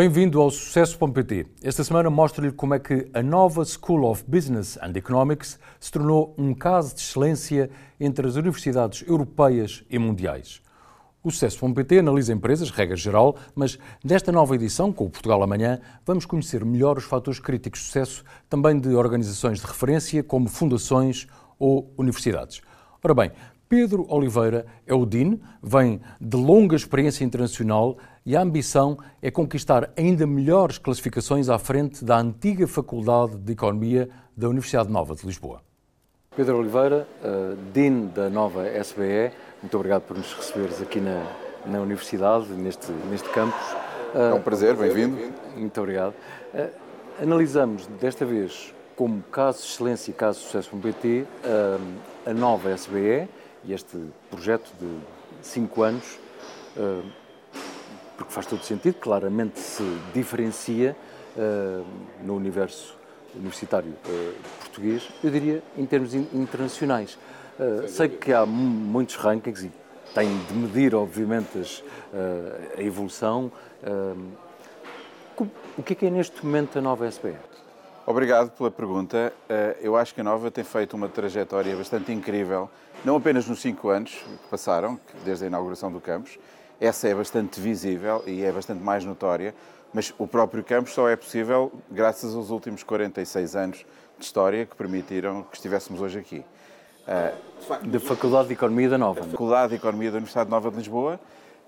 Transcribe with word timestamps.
Bem-vindo 0.00 0.40
ao 0.40 0.50
Sucesso.pt. 0.50 1.46
Esta 1.62 1.84
semana 1.84 2.08
mostro-lhe 2.08 2.50
como 2.50 2.72
é 2.72 2.78
que 2.78 3.10
a 3.12 3.22
nova 3.22 3.62
School 3.66 4.10
of 4.10 4.24
Business 4.26 4.78
and 4.80 4.94
Economics 4.96 5.58
se 5.78 5.92
tornou 5.92 6.34
um 6.38 6.54
caso 6.54 6.94
de 6.94 7.02
excelência 7.02 7.68
entre 8.00 8.26
as 8.26 8.34
universidades 8.36 9.06
europeias 9.06 9.84
e 9.90 9.98
mundiais. 9.98 10.62
O 11.22 11.30
Sucesso.pt 11.30 11.98
analisa 11.98 12.32
empresas, 12.32 12.70
regra 12.70 12.96
geral, 12.96 13.36
mas 13.54 13.78
nesta 14.02 14.32
nova 14.32 14.54
edição, 14.54 14.90
com 14.90 15.04
o 15.04 15.10
Portugal 15.10 15.42
Amanhã, 15.42 15.78
vamos 16.06 16.24
conhecer 16.24 16.64
melhor 16.64 16.96
os 16.96 17.04
fatores 17.04 17.38
críticos 17.38 17.80
de 17.80 17.86
sucesso 17.88 18.24
também 18.48 18.80
de 18.80 18.94
organizações 18.94 19.60
de 19.60 19.66
referência, 19.66 20.22
como 20.22 20.48
fundações 20.48 21.26
ou 21.58 21.92
universidades. 21.98 22.62
Ora 23.04 23.12
bem, 23.12 23.32
Pedro 23.68 24.04
Oliveira 24.08 24.66
é 24.84 24.92
o 24.92 25.06
DIN, 25.06 25.40
vem 25.62 26.00
de 26.20 26.36
longa 26.36 26.74
experiência 26.74 27.22
internacional 27.22 27.98
e 28.24 28.36
a 28.36 28.42
ambição 28.42 28.98
é 29.20 29.30
conquistar 29.30 29.90
ainda 29.96 30.26
melhores 30.26 30.78
classificações 30.78 31.48
à 31.48 31.58
frente 31.58 32.04
da 32.04 32.18
antiga 32.18 32.66
Faculdade 32.66 33.36
de 33.36 33.52
Economia 33.52 34.08
da 34.36 34.48
Universidade 34.48 34.90
Nova 34.90 35.14
de 35.14 35.26
Lisboa. 35.26 35.60
Pedro 36.36 36.58
Oliveira, 36.58 37.08
uh, 37.22 37.56
DIN 37.72 38.06
da 38.08 38.30
nova 38.30 38.66
SBE, 38.68 39.32
muito 39.62 39.76
obrigado 39.76 40.02
por 40.02 40.16
nos 40.16 40.32
receberes 40.32 40.80
aqui 40.80 41.00
na, 41.00 41.26
na 41.66 41.80
Universidade, 41.80 42.48
neste, 42.52 42.90
neste 43.10 43.28
campus. 43.30 43.76
É 44.14 44.32
um 44.34 44.40
prazer, 44.40 44.74
bem-vindo. 44.74 45.16
Muito 45.56 45.80
obrigado. 45.80 46.14
Uh, 46.54 46.70
analisamos 47.22 47.86
desta 48.00 48.24
vez 48.24 48.74
como 48.96 49.22
caso 49.22 49.58
de 49.58 49.64
excelência 49.64 50.10
e 50.10 50.14
caso 50.14 50.40
de 50.40 50.44
sucesso 50.44 50.76
no 50.76 50.82
BT 50.82 51.24
uh, 51.44 51.80
a 52.26 52.34
nova 52.34 52.70
SBE 52.70 53.28
e 53.64 53.72
este 53.72 53.98
projeto 54.30 54.70
de 54.78 54.98
cinco 55.42 55.82
anos, 55.82 56.18
uh, 56.76 57.02
porque 58.20 58.34
faz 58.34 58.44
todo 58.44 58.62
sentido, 58.62 58.96
claramente 59.00 59.58
se 59.58 59.82
diferencia 60.12 60.94
no 62.22 62.36
universo 62.36 62.94
universitário 63.34 63.94
português, 64.58 65.08
eu 65.24 65.30
diria 65.30 65.62
em 65.76 65.86
termos 65.86 66.12
internacionais. 66.14 67.18
Uh, 67.58 67.88
sei 67.88 68.08
que 68.08 68.32
há 68.32 68.44
muitos 68.44 69.16
rankings 69.16 69.66
e 69.66 69.72
têm 70.14 70.38
de 70.48 70.54
medir, 70.54 70.94
obviamente, 70.94 71.58
as, 71.58 71.78
uh, 71.78 72.78
a 72.78 72.82
evolução. 72.82 73.50
Uh, 73.82 75.46
o 75.76 75.82
que 75.82 75.92
é 75.92 75.96
que 75.96 76.06
é 76.06 76.10
neste 76.10 76.44
momento 76.44 76.78
a 76.78 76.82
nova 76.82 77.06
SBE? 77.06 77.34
Obrigado 78.06 78.50
pela 78.50 78.70
pergunta. 78.70 79.32
Eu 79.80 79.96
acho 79.96 80.14
que 80.14 80.20
a 80.20 80.24
Nova 80.24 80.50
tem 80.50 80.64
feito 80.64 80.94
uma 80.94 81.08
trajetória 81.08 81.74
bastante 81.76 82.12
incrível, 82.12 82.68
não 83.04 83.16
apenas 83.16 83.46
nos 83.46 83.60
cinco 83.60 83.88
anos 83.88 84.10
que 84.10 84.48
passaram, 84.50 84.98
desde 85.24 85.44
a 85.44 85.46
inauguração 85.46 85.92
do 85.92 86.00
campus, 86.00 86.38
essa 86.80 87.06
é 87.08 87.14
bastante 87.14 87.60
visível 87.60 88.22
e 88.26 88.42
é 88.42 88.50
bastante 88.50 88.82
mais 88.82 89.04
notória, 89.04 89.54
mas 89.92 90.14
o 90.18 90.26
próprio 90.26 90.64
campus 90.64 90.92
só 90.92 91.08
é 91.08 91.16
possível 91.16 91.70
graças 91.90 92.34
aos 92.34 92.50
últimos 92.50 92.82
46 92.82 93.56
anos 93.56 93.86
de 94.18 94.24
história 94.24 94.64
que 94.64 94.74
permitiram 94.74 95.42
que 95.42 95.56
estivéssemos 95.56 96.00
hoje 96.00 96.18
aqui. 96.18 96.44
Da 97.82 98.00
Faculdade 98.00 98.48
de 98.48 98.54
Economia 98.54 98.88
da 98.88 98.98
Nova. 98.98 99.20
A 99.20 99.24
Faculdade 99.24 99.70
de 99.70 99.74
Economia 99.76 100.10
da 100.10 100.18
Universidade 100.18 100.48
Nova 100.48 100.70
de 100.70 100.76
Lisboa, 100.76 101.18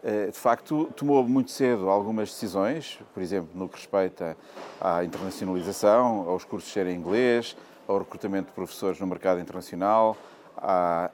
eh, 0.02 0.26
de 0.26 0.38
facto, 0.38 0.88
tomou 0.96 1.26
muito 1.26 1.50
cedo 1.50 1.90
algumas 1.90 2.30
decisões, 2.30 3.00
por 3.12 3.22
exemplo, 3.22 3.50
no 3.54 3.68
que 3.68 3.76
respeita 3.76 4.36
à 4.80 5.04
internacionalização, 5.04 6.28
aos 6.28 6.44
cursos 6.44 6.72
serem 6.72 6.94
em 6.94 6.98
inglês, 6.98 7.56
ao 7.88 7.98
recrutamento 7.98 8.46
de 8.46 8.52
professores 8.52 9.00
no 9.00 9.06
mercado 9.06 9.40
internacional, 9.40 10.16
à 10.56 11.10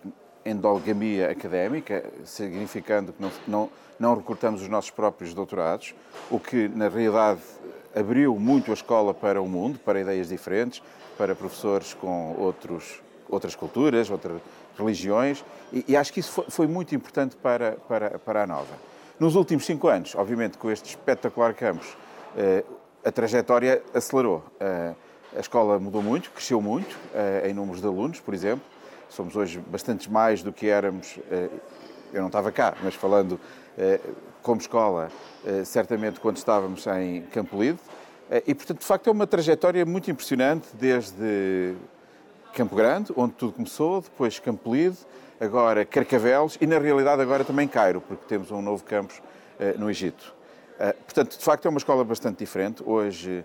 endogamia 0.48 1.30
académica, 1.30 2.04
significando 2.24 3.12
que 3.12 3.20
não, 3.20 3.30
não, 3.46 3.70
não 3.98 4.16
recrutamos 4.16 4.62
os 4.62 4.68
nossos 4.68 4.90
próprios 4.90 5.34
doutorados, 5.34 5.94
o 6.30 6.38
que, 6.38 6.68
na 6.68 6.88
realidade, 6.88 7.40
abriu 7.94 8.38
muito 8.38 8.70
a 8.70 8.74
escola 8.74 9.12
para 9.12 9.40
o 9.40 9.48
mundo, 9.48 9.78
para 9.78 10.00
ideias 10.00 10.28
diferentes, 10.28 10.82
para 11.16 11.34
professores 11.34 11.94
com 11.94 12.34
outros 12.38 13.00
outras 13.28 13.54
culturas, 13.54 14.10
outras 14.10 14.40
religiões, 14.78 15.44
e, 15.72 15.84
e 15.88 15.96
acho 15.96 16.12
que 16.12 16.20
isso 16.20 16.32
foi, 16.32 16.44
foi, 16.48 16.66
muito 16.66 16.94
importante 16.94 17.36
para, 17.36 17.72
para, 17.88 18.18
para 18.18 18.44
a 18.44 18.46
Nova. 18.46 18.74
Nos 19.20 19.34
últimos 19.34 19.66
cinco 19.66 19.88
anos, 19.88 20.14
obviamente, 20.14 20.56
com 20.56 20.70
este 20.70 20.90
espetacular 20.90 21.52
campus, 21.54 21.96
eh, 22.36 22.64
a 23.04 23.10
trajetória 23.10 23.82
acelerou. 23.92 24.42
Eh, 24.60 24.94
a 25.36 25.40
escola 25.40 25.78
mudou 25.78 26.02
muito, 26.02 26.30
cresceu 26.30 26.60
muito 26.60 26.96
eh, 27.14 27.48
em 27.50 27.54
números 27.54 27.80
de 27.80 27.86
alunos, 27.86 28.20
por 28.20 28.32
exemplo. 28.32 28.64
Somos 29.08 29.34
hoje 29.36 29.58
bastantes 29.58 30.06
mais 30.06 30.42
do 30.42 30.52
que 30.52 30.68
éramos. 30.68 31.18
eu 32.12 32.20
não 32.20 32.28
estava 32.28 32.50
cá, 32.50 32.74
mas 32.82 32.94
falando 32.94 33.38
como 34.42 34.60
escola, 34.60 35.10
certamente 35.64 36.20
quando 36.20 36.36
estávamos 36.36 36.86
em 36.86 37.22
Campo 37.32 37.60
Lido. 37.60 37.78
E, 38.46 38.54
portanto, 38.54 38.80
de 38.80 38.84
facto, 38.84 39.08
é 39.08 39.10
uma 39.10 39.26
trajetória 39.26 39.84
muito 39.86 40.10
impressionante, 40.10 40.68
desde 40.74 41.74
Campo 42.54 42.76
Grande, 42.76 43.12
onde 43.16 43.34
tudo 43.34 43.52
começou, 43.52 44.00
depois 44.00 44.38
Campo 44.38 44.74
Lido, 44.74 44.96
agora 45.40 45.84
Carcavelos 45.84 46.58
e, 46.60 46.66
na 46.66 46.78
realidade, 46.78 47.22
agora 47.22 47.44
também 47.44 47.68
Cairo, 47.68 48.00
porque 48.00 48.24
temos 48.26 48.50
um 48.50 48.60
novo 48.60 48.84
campus 48.84 49.22
no 49.78 49.90
Egito. 49.90 50.34
Portanto, 51.04 51.38
de 51.38 51.44
facto, 51.44 51.66
é 51.66 51.68
uma 51.68 51.78
escola 51.78 52.04
bastante 52.04 52.38
diferente, 52.38 52.82
hoje 52.84 53.44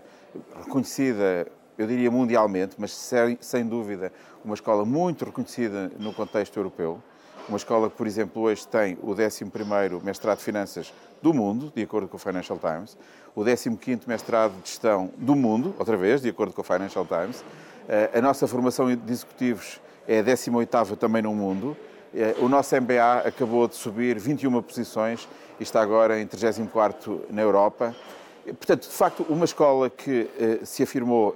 reconhecida, 0.64 1.46
eu 1.76 1.86
diria 1.86 2.10
mundialmente, 2.10 2.76
mas 2.78 2.92
sem, 2.92 3.38
sem 3.40 3.66
dúvida 3.66 4.12
uma 4.44 4.54
escola 4.54 4.84
muito 4.84 5.24
reconhecida 5.24 5.90
no 5.98 6.12
contexto 6.12 6.56
europeu. 6.56 7.00
Uma 7.48 7.58
escola 7.58 7.90
que, 7.90 7.96
por 7.96 8.06
exemplo, 8.06 8.42
hoje 8.42 8.66
tem 8.66 8.96
o 9.02 9.14
11º 9.14 10.02
mestrado 10.02 10.38
de 10.38 10.44
Finanças 10.44 10.92
do 11.20 11.34
mundo, 11.34 11.72
de 11.74 11.82
acordo 11.82 12.08
com 12.08 12.16
o 12.16 12.20
Financial 12.20 12.58
Times, 12.58 12.96
o 13.34 13.42
15º 13.42 14.02
mestrado 14.06 14.52
de 14.62 14.68
Gestão 14.68 15.10
do 15.18 15.34
mundo, 15.34 15.74
outra 15.78 15.96
vez, 15.96 16.22
de 16.22 16.28
acordo 16.28 16.54
com 16.54 16.62
o 16.62 16.64
Financial 16.64 17.04
Times, 17.04 17.44
eh, 17.88 18.10
a 18.14 18.20
nossa 18.20 18.46
formação 18.46 18.94
de 18.94 19.12
executivos 19.12 19.80
é 20.06 20.20
a 20.20 20.22
18ª 20.22 20.96
também 20.96 21.22
no 21.22 21.34
mundo. 21.34 21.76
Eh, 22.14 22.34
o 22.38 22.48
nosso 22.48 22.74
MBA 22.76 23.22
acabou 23.26 23.66
de 23.68 23.74
subir 23.74 24.18
21 24.18 24.62
posições 24.62 25.28
e 25.58 25.62
está 25.62 25.82
agora 25.82 26.20
em 26.20 26.26
34º 26.26 27.22
na 27.30 27.42
Europa. 27.42 27.94
Portanto, 28.44 28.82
de 28.82 28.94
facto, 28.94 29.26
uma 29.28 29.44
escola 29.44 29.88
que 29.88 30.28
eh, 30.38 30.60
se 30.64 30.82
afirmou 30.82 31.34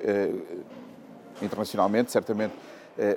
internacionalmente, 1.41 2.11
certamente 2.11 2.53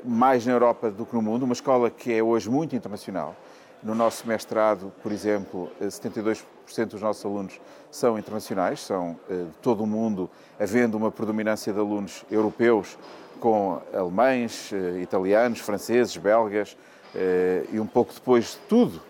mais 0.06 0.46
na 0.46 0.54
Europa 0.54 0.92
do 0.92 1.06
que 1.06 1.16
no 1.16 1.22
mundo, 1.22 1.44
uma 1.44 1.54
escola 1.54 1.90
que 1.90 2.14
é 2.14 2.22
hoje 2.22 2.50
muito 2.50 2.76
internacional. 2.76 3.36
No 3.82 3.96
nosso 3.96 4.28
mestrado, 4.28 4.94
por 5.02 5.12
exemplo, 5.12 5.72
72% 5.82 6.46
dos 6.86 7.02
nossos 7.02 7.26
alunos 7.26 7.60
são 7.90 8.18
internacionais, 8.20 8.80
são 8.80 9.18
de 9.28 9.58
todo 9.60 9.84
o 9.84 9.88
mundo, 9.88 10.30
havendo 10.60 10.96
uma 10.96 11.10
predominância 11.10 11.74
de 11.74 11.80
alunos 11.80 12.24
europeus 12.30 12.96
com 13.42 13.82
alemães, 13.92 14.72
eh, 14.72 15.02
italianos, 15.02 15.60
franceses, 15.60 16.16
belgas 16.16 16.78
eh, 17.16 17.66
e 17.74 17.80
um 17.80 17.88
pouco 17.88 18.14
depois 18.14 18.52
de 18.52 18.58
tudo, 18.70 19.02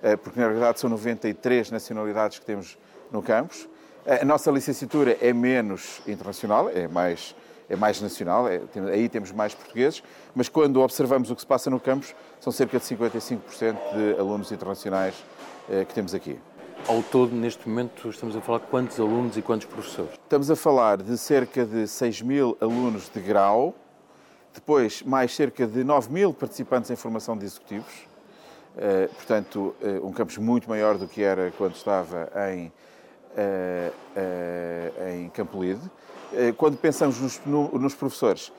eh, 0.00 0.16
porque 0.16 0.38
na 0.38 0.46
realidade 0.46 0.78
são 0.78 0.88
93 0.88 1.72
nacionalidades 1.72 2.38
que 2.38 2.46
temos 2.46 2.78
no 3.10 3.20
campus. 3.20 3.68
A 4.04 4.24
nossa 4.24 4.50
licenciatura 4.50 5.16
é 5.20 5.32
menos 5.32 6.00
internacional, 6.08 6.68
é 6.68 6.88
mais, 6.88 7.36
é 7.68 7.76
mais 7.76 8.00
nacional, 8.00 8.48
é, 8.48 8.60
aí 8.92 9.08
temos 9.08 9.30
mais 9.30 9.54
portugueses, 9.54 10.02
mas 10.34 10.48
quando 10.48 10.80
observamos 10.80 11.30
o 11.30 11.36
que 11.36 11.40
se 11.40 11.46
passa 11.46 11.70
no 11.70 11.78
campus, 11.78 12.14
são 12.40 12.52
cerca 12.52 12.78
de 12.78 12.84
55% 12.84 13.38
de 13.94 14.18
alunos 14.18 14.50
internacionais 14.50 15.14
que 15.86 15.94
temos 15.94 16.12
aqui. 16.12 16.36
Ao 16.88 17.00
todo, 17.00 17.32
neste 17.32 17.68
momento, 17.68 18.08
estamos 18.08 18.34
a 18.34 18.40
falar 18.40 18.58
de 18.58 18.66
quantos 18.66 18.98
alunos 18.98 19.36
e 19.36 19.42
quantos 19.42 19.66
professores? 19.66 20.14
Estamos 20.14 20.50
a 20.50 20.56
falar 20.56 21.00
de 21.00 21.16
cerca 21.16 21.64
de 21.64 21.86
6 21.86 22.22
mil 22.22 22.56
alunos 22.60 23.08
de 23.08 23.20
grau, 23.20 23.72
depois 24.52 25.00
mais 25.04 25.32
cerca 25.32 25.64
de 25.64 25.84
9 25.84 26.12
mil 26.12 26.34
participantes 26.34 26.90
em 26.90 26.96
formação 26.96 27.38
de 27.38 27.44
executivos, 27.44 27.92
uh, 28.74 29.08
portanto, 29.14 29.76
uh, 29.80 30.04
um 30.04 30.12
campus 30.12 30.38
muito 30.38 30.68
maior 30.68 30.98
do 30.98 31.06
que 31.06 31.22
era 31.22 31.52
quando 31.56 31.76
estava 31.76 32.28
em, 32.50 32.72
em 35.22 35.28
Campo 35.30 35.62
Lide. 35.62 35.90
quando 36.56 36.76
pensamos 36.76 37.20
nos, 37.20 37.40
no, 37.44 37.78
nos 37.78 37.94
professores, 37.94 38.52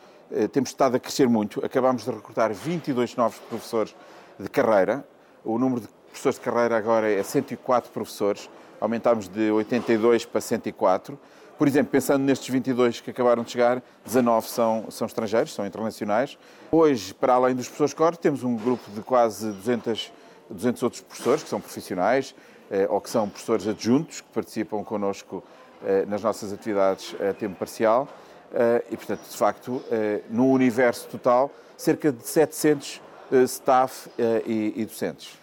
temos 0.51 0.69
estado 0.69 0.95
a 0.95 0.99
crescer 0.99 1.27
muito, 1.27 1.63
acabamos 1.65 2.03
de 2.05 2.11
recrutar 2.11 2.53
22 2.53 3.15
novos 3.15 3.37
professores 3.39 3.95
de 4.39 4.49
carreira, 4.49 5.05
o 5.43 5.59
número 5.59 5.81
de 5.81 5.87
professores 6.13 6.37
de 6.37 6.45
carreira 6.45 6.77
agora 6.77 7.11
é 7.11 7.21
104 7.21 7.91
professores, 7.91 8.49
aumentámos 8.79 9.27
de 9.27 9.51
82 9.51 10.25
para 10.25 10.41
104. 10.41 11.17
Por 11.57 11.67
exemplo, 11.67 11.91
pensando 11.91 12.23
nestes 12.23 12.49
22 12.49 12.99
que 12.99 13.11
acabaram 13.11 13.43
de 13.43 13.51
chegar, 13.51 13.81
19 14.05 14.47
são, 14.47 14.85
são 14.89 15.07
estrangeiros, 15.07 15.53
são 15.53 15.65
internacionais. 15.65 16.37
Hoje, 16.71 17.13
para 17.13 17.33
além 17.33 17.55
dos 17.55 17.67
professores 17.67 17.93
core, 17.93 18.17
temos 18.17 18.43
um 18.43 18.55
grupo 18.55 18.89
de 18.91 19.01
quase 19.01 19.51
200, 19.51 20.11
200 20.49 20.83
outros 20.83 21.01
professores 21.01 21.43
que 21.43 21.49
são 21.49 21.61
profissionais 21.61 22.35
eh, 22.35 22.52
ou 22.89 22.99
que 22.99 23.09
são 23.09 23.29
professores 23.29 23.67
adjuntos 23.67 24.21
que 24.21 24.27
participam 24.29 24.83
connosco 24.83 25.43
eh, 25.85 26.05
nas 26.07 26.23
nossas 26.23 26.53
atividades 26.53 27.13
a 27.21 27.33
tempo 27.33 27.55
parcial. 27.55 28.07
Eh, 28.53 28.83
e, 28.91 28.97
portanto, 28.97 29.21
de 29.29 29.35
facto, 29.35 29.83
eh, 29.91 30.21
no 30.29 30.47
universo 30.47 31.07
total, 31.09 31.51
cerca 31.75 32.11
de 32.11 32.25
700 32.25 33.01
eh, 33.31 33.43
staff 33.43 34.09
eh, 34.17 34.43
e 34.45 34.85
docentes 34.85 35.37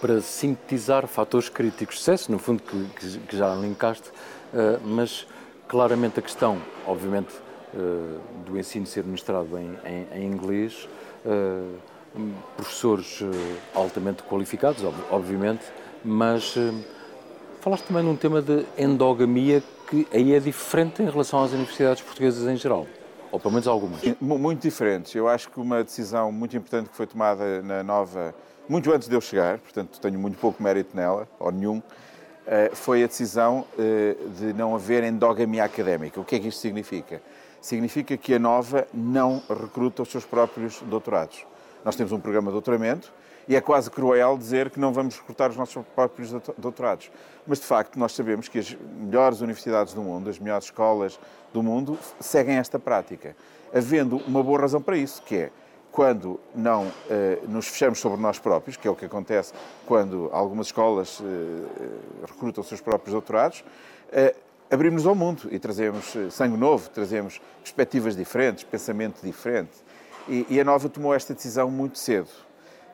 para 0.00 0.20
sintetizar 0.20 1.06
fatores 1.06 1.48
críticos 1.48 1.94
de 1.94 2.00
sucesso, 2.00 2.32
no 2.32 2.38
fundo, 2.38 2.60
que, 2.62 3.18
que 3.20 3.36
já 3.36 3.54
linkaste, 3.54 4.10
mas 4.84 5.28
claramente 5.68 6.18
a 6.18 6.22
questão, 6.22 6.60
obviamente, 6.84 7.32
do 8.44 8.58
ensino 8.58 8.84
ser 8.84 9.04
ministrado 9.04 9.56
em, 9.56 9.78
em, 9.84 10.08
em 10.12 10.26
inglês, 10.26 10.88
professores 12.56 13.20
altamente 13.72 14.24
qualificados, 14.24 14.82
obviamente, 15.08 15.62
mas 16.04 16.54
falaste 17.60 17.84
também 17.84 18.02
num 18.02 18.16
tema 18.16 18.42
de 18.42 18.64
endogamia 18.76 19.62
que 19.88 20.06
aí 20.10 20.34
é 20.34 20.40
diferente 20.40 21.02
em 21.02 21.10
relação 21.10 21.44
às 21.44 21.52
universidades 21.52 22.02
portuguesas 22.02 22.48
em 22.48 22.56
geral. 22.56 22.86
Ou 23.30 23.38
pelo 23.38 23.52
menos 23.52 23.68
algumas. 23.68 24.00
Muito 24.20 24.62
diferentes. 24.62 25.14
Eu 25.14 25.28
acho 25.28 25.50
que 25.50 25.60
uma 25.60 25.84
decisão 25.84 26.32
muito 26.32 26.56
importante 26.56 26.88
que 26.90 26.96
foi 26.96 27.06
tomada 27.06 27.62
na 27.62 27.82
nova, 27.82 28.34
muito 28.68 28.90
antes 28.92 29.08
de 29.08 29.14
eu 29.14 29.20
chegar, 29.20 29.58
portanto 29.58 30.00
tenho 30.00 30.18
muito 30.18 30.38
pouco 30.38 30.62
mérito 30.62 30.96
nela, 30.96 31.28
ou 31.38 31.50
nenhum, 31.52 31.82
eh, 32.46 32.70
foi 32.74 33.04
a 33.04 33.06
decisão 33.06 33.64
eh, 33.78 34.16
de 34.38 34.52
não 34.52 34.74
haver 34.74 35.04
endogamia 35.04 35.64
académica. 35.64 36.20
O 36.20 36.24
que 36.24 36.36
é 36.36 36.38
que 36.40 36.48
isto 36.48 36.60
significa? 36.60 37.22
Significa 37.60 38.16
que 38.16 38.34
a 38.34 38.38
nova 38.38 38.86
não 38.92 39.42
recruta 39.48 40.02
os 40.02 40.10
seus 40.10 40.24
próprios 40.24 40.80
doutorados. 40.82 41.46
Nós 41.84 41.96
temos 41.96 42.12
um 42.12 42.20
programa 42.20 42.50
de 42.50 42.52
doutoramento 42.52 43.12
e 43.48 43.56
é 43.56 43.60
quase 43.60 43.90
cruel 43.90 44.38
dizer 44.38 44.70
que 44.70 44.78
não 44.78 44.92
vamos 44.92 45.16
recrutar 45.18 45.50
os 45.50 45.56
nossos 45.56 45.84
próprios 45.94 46.30
doutorados. 46.56 47.10
Mas, 47.46 47.58
de 47.58 47.66
facto, 47.66 47.98
nós 47.98 48.12
sabemos 48.12 48.48
que 48.48 48.58
as 48.58 48.76
melhores 49.00 49.40
universidades 49.40 49.92
do 49.92 50.02
mundo, 50.02 50.30
as 50.30 50.38
melhores 50.38 50.66
escolas 50.66 51.18
do 51.52 51.62
mundo, 51.62 51.98
seguem 52.20 52.56
esta 52.56 52.78
prática, 52.78 53.36
havendo 53.74 54.16
uma 54.26 54.42
boa 54.42 54.60
razão 54.60 54.80
para 54.80 54.96
isso, 54.96 55.22
que 55.22 55.36
é 55.36 55.50
quando 55.90 56.40
não 56.54 56.90
eh, 57.10 57.40
nos 57.46 57.68
fechamos 57.68 57.98
sobre 57.98 58.18
nós 58.18 58.38
próprios, 58.38 58.78
que 58.78 58.88
é 58.88 58.90
o 58.90 58.96
que 58.96 59.04
acontece 59.04 59.52
quando 59.86 60.30
algumas 60.32 60.68
escolas 60.68 61.20
eh, 61.20 62.26
recrutam 62.26 62.62
os 62.62 62.68
seus 62.68 62.80
próprios 62.80 63.12
doutorados, 63.12 63.62
eh, 64.10 64.34
abrimos 64.70 65.06
ao 65.06 65.14
mundo 65.14 65.48
e 65.50 65.58
trazemos 65.58 66.16
eh, 66.16 66.30
sangue 66.30 66.56
novo, 66.56 66.88
trazemos 66.88 67.42
perspectivas 67.62 68.16
diferentes, 68.16 68.64
pensamento 68.64 69.20
diferente. 69.22 69.72
E, 70.28 70.46
e 70.48 70.60
a 70.60 70.64
Nova 70.64 70.88
tomou 70.88 71.14
esta 71.14 71.34
decisão 71.34 71.70
muito 71.70 71.98
cedo. 71.98 72.28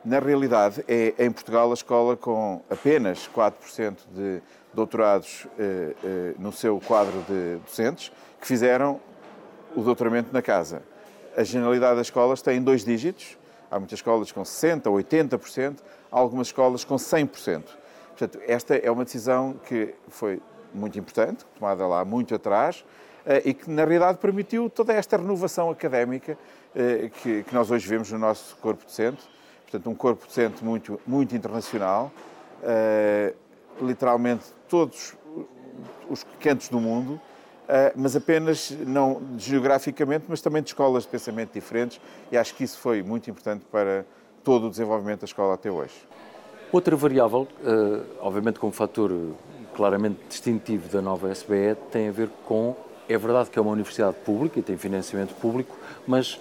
Na 0.03 0.19
realidade, 0.19 0.83
é 0.87 1.13
em 1.19 1.31
Portugal 1.31 1.69
a 1.69 1.73
escola 1.73 2.15
com 2.15 2.61
apenas 2.69 3.29
4% 3.35 3.97
de 4.13 4.41
doutorados 4.73 5.45
eh, 5.57 5.95
eh, 6.03 6.33
no 6.39 6.51
seu 6.51 6.79
quadro 6.79 7.21
de 7.27 7.57
docentes 7.65 8.11
que 8.39 8.47
fizeram 8.47 8.99
o 9.75 9.81
doutoramento 9.81 10.31
na 10.31 10.41
casa. 10.41 10.81
A 11.35 11.43
generalidade 11.43 11.97
das 11.97 12.07
escolas 12.07 12.41
tem 12.41 12.61
dois 12.61 12.85
dígitos, 12.85 13.37
há 13.69 13.77
muitas 13.77 13.99
escolas 13.99 14.31
com 14.31 14.41
60%, 14.41 14.83
80%, 14.83 15.79
há 16.11 16.17
algumas 16.17 16.47
escolas 16.47 16.83
com 16.83 16.95
100%. 16.95 17.63
Portanto, 18.17 18.39
esta 18.47 18.75
é 18.75 18.89
uma 18.89 19.03
decisão 19.03 19.59
que 19.65 19.93
foi 20.07 20.41
muito 20.73 20.97
importante, 20.97 21.45
tomada 21.57 21.85
lá 21.85 22.05
muito 22.05 22.33
atrás, 22.33 22.85
eh, 23.25 23.41
e 23.45 23.53
que, 23.53 23.69
na 23.69 23.83
realidade, 23.83 24.17
permitiu 24.17 24.69
toda 24.69 24.93
esta 24.93 25.17
renovação 25.17 25.69
académica 25.69 26.37
que 27.21 27.45
nós 27.51 27.71
hoje 27.71 27.87
vemos 27.87 28.11
no 28.11 28.19
nosso 28.19 28.55
corpo 28.57 28.85
docente 28.85 29.27
portanto, 29.69 29.89
um 29.89 29.95
corpo 29.95 30.25
docente 30.25 30.63
muito, 30.63 30.99
muito 31.05 31.35
internacional, 31.35 32.11
uh, 32.63 33.85
literalmente 33.85 34.45
todos 34.67 35.15
os 36.09 36.25
cantos 36.39 36.69
do 36.69 36.79
mundo, 36.79 37.13
uh, 37.13 37.21
mas 37.95 38.15
apenas 38.15 38.71
não 38.85 39.21
geograficamente, 39.37 40.25
mas 40.27 40.41
também 40.41 40.63
de 40.63 40.69
escolas 40.69 41.03
de 41.03 41.09
pensamento 41.09 41.53
diferentes, 41.53 42.01
e 42.31 42.37
acho 42.37 42.55
que 42.55 42.63
isso 42.63 42.79
foi 42.79 43.03
muito 43.03 43.29
importante 43.29 43.63
para 43.71 44.05
todo 44.43 44.67
o 44.67 44.69
desenvolvimento 44.69 45.21
da 45.21 45.25
escola 45.25 45.53
até 45.53 45.69
hoje. 45.69 45.93
Outra 46.71 46.95
variável, 46.95 47.47
obviamente 48.21 48.59
como 48.59 48.71
fator 48.71 49.11
claramente 49.73 50.19
distintivo 50.29 50.87
da 50.87 51.01
nova 51.01 51.31
SBE, 51.31 51.75
tem 51.91 52.09
a 52.09 52.11
ver 52.11 52.29
com, 52.45 52.75
é 53.09 53.17
verdade 53.17 53.49
que 53.49 53.57
é 53.57 53.61
uma 53.61 53.71
universidade 53.71 54.15
pública 54.23 54.59
e 54.59 54.61
tem 54.61 54.77
financiamento 54.77 55.33
público, 55.35 55.75
mas 56.07 56.39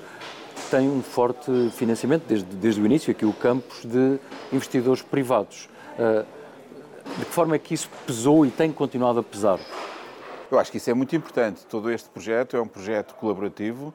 tem 0.70 0.88
um 0.88 1.02
forte 1.02 1.70
financiamento 1.70 2.24
desde, 2.28 2.44
desde 2.56 2.80
o 2.80 2.84
início, 2.84 3.10
aqui 3.10 3.24
o 3.24 3.32
campus 3.32 3.84
de 3.84 4.18
investidores 4.52 5.00
privados. 5.00 5.68
Uh, 5.98 6.26
de 7.18 7.24
que 7.24 7.32
forma 7.32 7.56
é 7.56 7.58
que 7.58 7.72
isso 7.72 7.88
pesou 8.06 8.44
e 8.44 8.50
tem 8.50 8.70
continuado 8.70 9.20
a 9.20 9.22
pesar? 9.22 9.58
Eu 10.50 10.58
acho 10.58 10.70
que 10.70 10.76
isso 10.76 10.90
é 10.90 10.94
muito 10.94 11.16
importante. 11.16 11.64
Todo 11.66 11.90
este 11.90 12.08
projeto 12.10 12.56
é 12.56 12.60
um 12.60 12.68
projeto 12.68 13.14
colaborativo. 13.14 13.94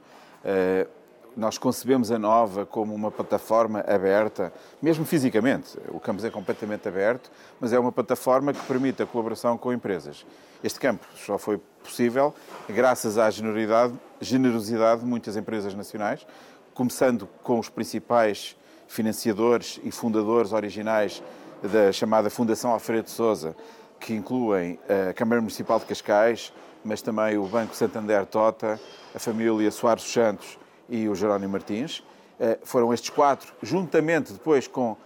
Nós 1.35 1.57
concebemos 1.57 2.11
a 2.11 2.19
Nova 2.19 2.65
como 2.65 2.93
uma 2.93 3.09
plataforma 3.09 3.79
aberta, 3.87 4.53
mesmo 4.81 5.03
fisicamente. 5.03 5.77
O 5.89 5.99
campus 5.99 6.23
é 6.23 6.29
completamente 6.29 6.87
aberto, 6.87 7.31
mas 7.59 7.73
é 7.73 7.79
uma 7.79 7.91
plataforma 7.91 8.53
que 8.53 8.63
permite 8.65 9.01
a 9.01 9.05
colaboração 9.05 9.57
com 9.57 9.73
empresas. 9.73 10.25
Este 10.63 10.79
campus 10.79 11.07
só 11.25 11.37
foi 11.37 11.59
possível 11.83 12.33
graças 12.69 13.17
à 13.17 13.29
generosidade 13.29 15.01
de 15.01 15.05
muitas 15.07 15.35
empresas 15.35 15.73
nacionais 15.73 16.25
começando 16.73 17.27
com 17.43 17.59
os 17.59 17.69
principais 17.69 18.55
financiadores 18.87 19.79
e 19.83 19.91
fundadores 19.91 20.53
originais 20.53 21.21
da 21.61 21.91
chamada 21.91 22.29
Fundação 22.29 22.71
Alfredo 22.71 23.09
Souza, 23.09 23.55
que 23.99 24.13
incluem 24.13 24.79
a 25.09 25.13
Câmara 25.13 25.39
Municipal 25.39 25.79
de 25.79 25.85
Cascais, 25.85 26.51
mas 26.83 27.01
também 27.01 27.37
o 27.37 27.45
Banco 27.45 27.75
Santander 27.75 28.25
Tota, 28.25 28.79
a 29.15 29.19
família 29.19 29.71
Soares 29.71 30.03
Santos 30.03 30.57
e 30.89 31.07
o 31.07 31.15
Jerónimo 31.15 31.51
Martins. 31.51 32.03
Eh, 32.39 32.57
foram 32.63 32.93
estes 32.93 33.09
quatro, 33.09 33.53
juntamente 33.61 34.33
depois 34.33 34.67
com 34.67 34.97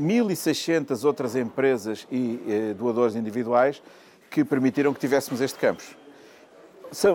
1.600 0.00 1.04
outras 1.04 1.36
empresas 1.36 2.06
e 2.10 2.40
eh, 2.48 2.74
doadores 2.74 3.16
individuais, 3.16 3.82
que 4.30 4.44
permitiram 4.44 4.94
que 4.94 5.00
tivéssemos 5.00 5.40
este 5.40 5.58
campus. 5.58 5.96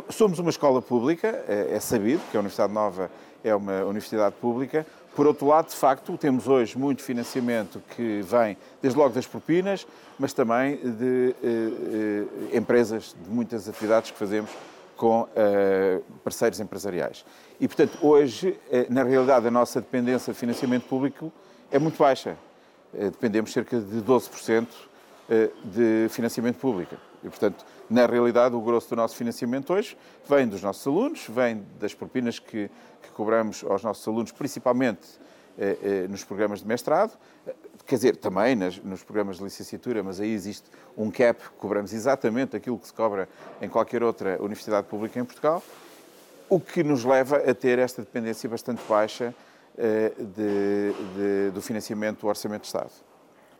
Somos 0.09 0.39
uma 0.39 0.49
escola 0.49 0.81
pública, 0.81 1.43
é, 1.47 1.75
é 1.75 1.79
sabido 1.79 2.21
que 2.31 2.37
a 2.37 2.39
Universidade 2.39 2.71
Nova 2.71 3.09
é 3.43 3.53
uma 3.53 3.83
universidade 3.83 4.35
pública. 4.39 4.85
Por 5.15 5.27
outro 5.27 5.47
lado, 5.47 5.69
de 5.69 5.75
facto, 5.75 6.17
temos 6.17 6.47
hoje 6.47 6.77
muito 6.77 7.01
financiamento 7.01 7.81
que 7.95 8.21
vem 8.21 8.57
desde 8.81 8.97
logo 8.97 9.13
das 9.13 9.25
propinas, 9.25 9.85
mas 10.17 10.33
também 10.33 10.77
de 10.77 11.35
eh, 11.43 12.27
eh, 12.51 12.57
empresas, 12.57 13.15
de 13.21 13.29
muitas 13.29 13.69
atividades 13.69 14.11
que 14.11 14.17
fazemos 14.17 14.49
com 14.95 15.27
eh, 15.35 16.01
parceiros 16.23 16.59
empresariais. 16.59 17.25
E, 17.59 17.67
portanto, 17.67 17.97
hoje, 18.01 18.59
eh, 18.71 18.87
na 18.89 19.03
realidade, 19.03 19.47
a 19.47 19.51
nossa 19.51 19.81
dependência 19.81 20.33
de 20.33 20.39
financiamento 20.39 20.87
público 20.87 21.31
é 21.71 21.77
muito 21.79 21.97
baixa. 21.97 22.37
Eh, 22.93 23.09
dependemos 23.09 23.51
cerca 23.51 23.79
de 23.79 24.01
12% 24.01 24.67
eh, 25.29 25.49
de 25.63 26.07
financiamento 26.09 26.57
público. 26.57 26.95
E, 27.23 27.29
portanto, 27.29 27.65
na 27.89 28.05
realidade, 28.05 28.55
o 28.55 28.61
grosso 28.61 28.89
do 28.89 28.95
nosso 28.95 29.15
financiamento 29.15 29.73
hoje 29.73 29.97
vem 30.27 30.47
dos 30.47 30.61
nossos 30.61 30.85
alunos, 30.85 31.25
vem 31.27 31.63
das 31.79 31.93
propinas 31.93 32.39
que, 32.39 32.69
que 33.01 33.09
cobramos 33.13 33.63
aos 33.63 33.83
nossos 33.83 34.07
alunos, 34.07 34.31
principalmente 34.31 35.07
nos 36.09 36.23
programas 36.23 36.59
de 36.59 36.67
mestrado, 36.67 37.17
quer 37.85 37.95
dizer, 37.95 38.17
também 38.17 38.55
nas, 38.55 38.77
nos 38.77 39.03
programas 39.03 39.37
de 39.37 39.43
licenciatura, 39.43 40.03
mas 40.03 40.19
aí 40.19 40.31
existe 40.31 40.69
um 40.97 41.11
cap, 41.11 41.41
cobramos 41.57 41.93
exatamente 41.93 42.55
aquilo 42.55 42.77
que 42.77 42.87
se 42.87 42.93
cobra 42.93 43.29
em 43.61 43.69
qualquer 43.69 44.03
outra 44.03 44.37
universidade 44.41 44.87
pública 44.87 45.19
em 45.19 45.25
Portugal, 45.25 45.63
o 46.49 46.59
que 46.59 46.83
nos 46.83 47.03
leva 47.03 47.37
a 47.37 47.53
ter 47.53 47.79
esta 47.79 48.01
dependência 48.01 48.49
bastante 48.49 48.81
baixa 48.87 49.33
eh, 49.77 50.11
de, 50.17 50.93
de, 51.15 51.51
do 51.51 51.61
financiamento 51.61 52.21
do 52.21 52.27
Orçamento 52.27 52.61
de 52.61 52.67
Estado. 52.67 52.91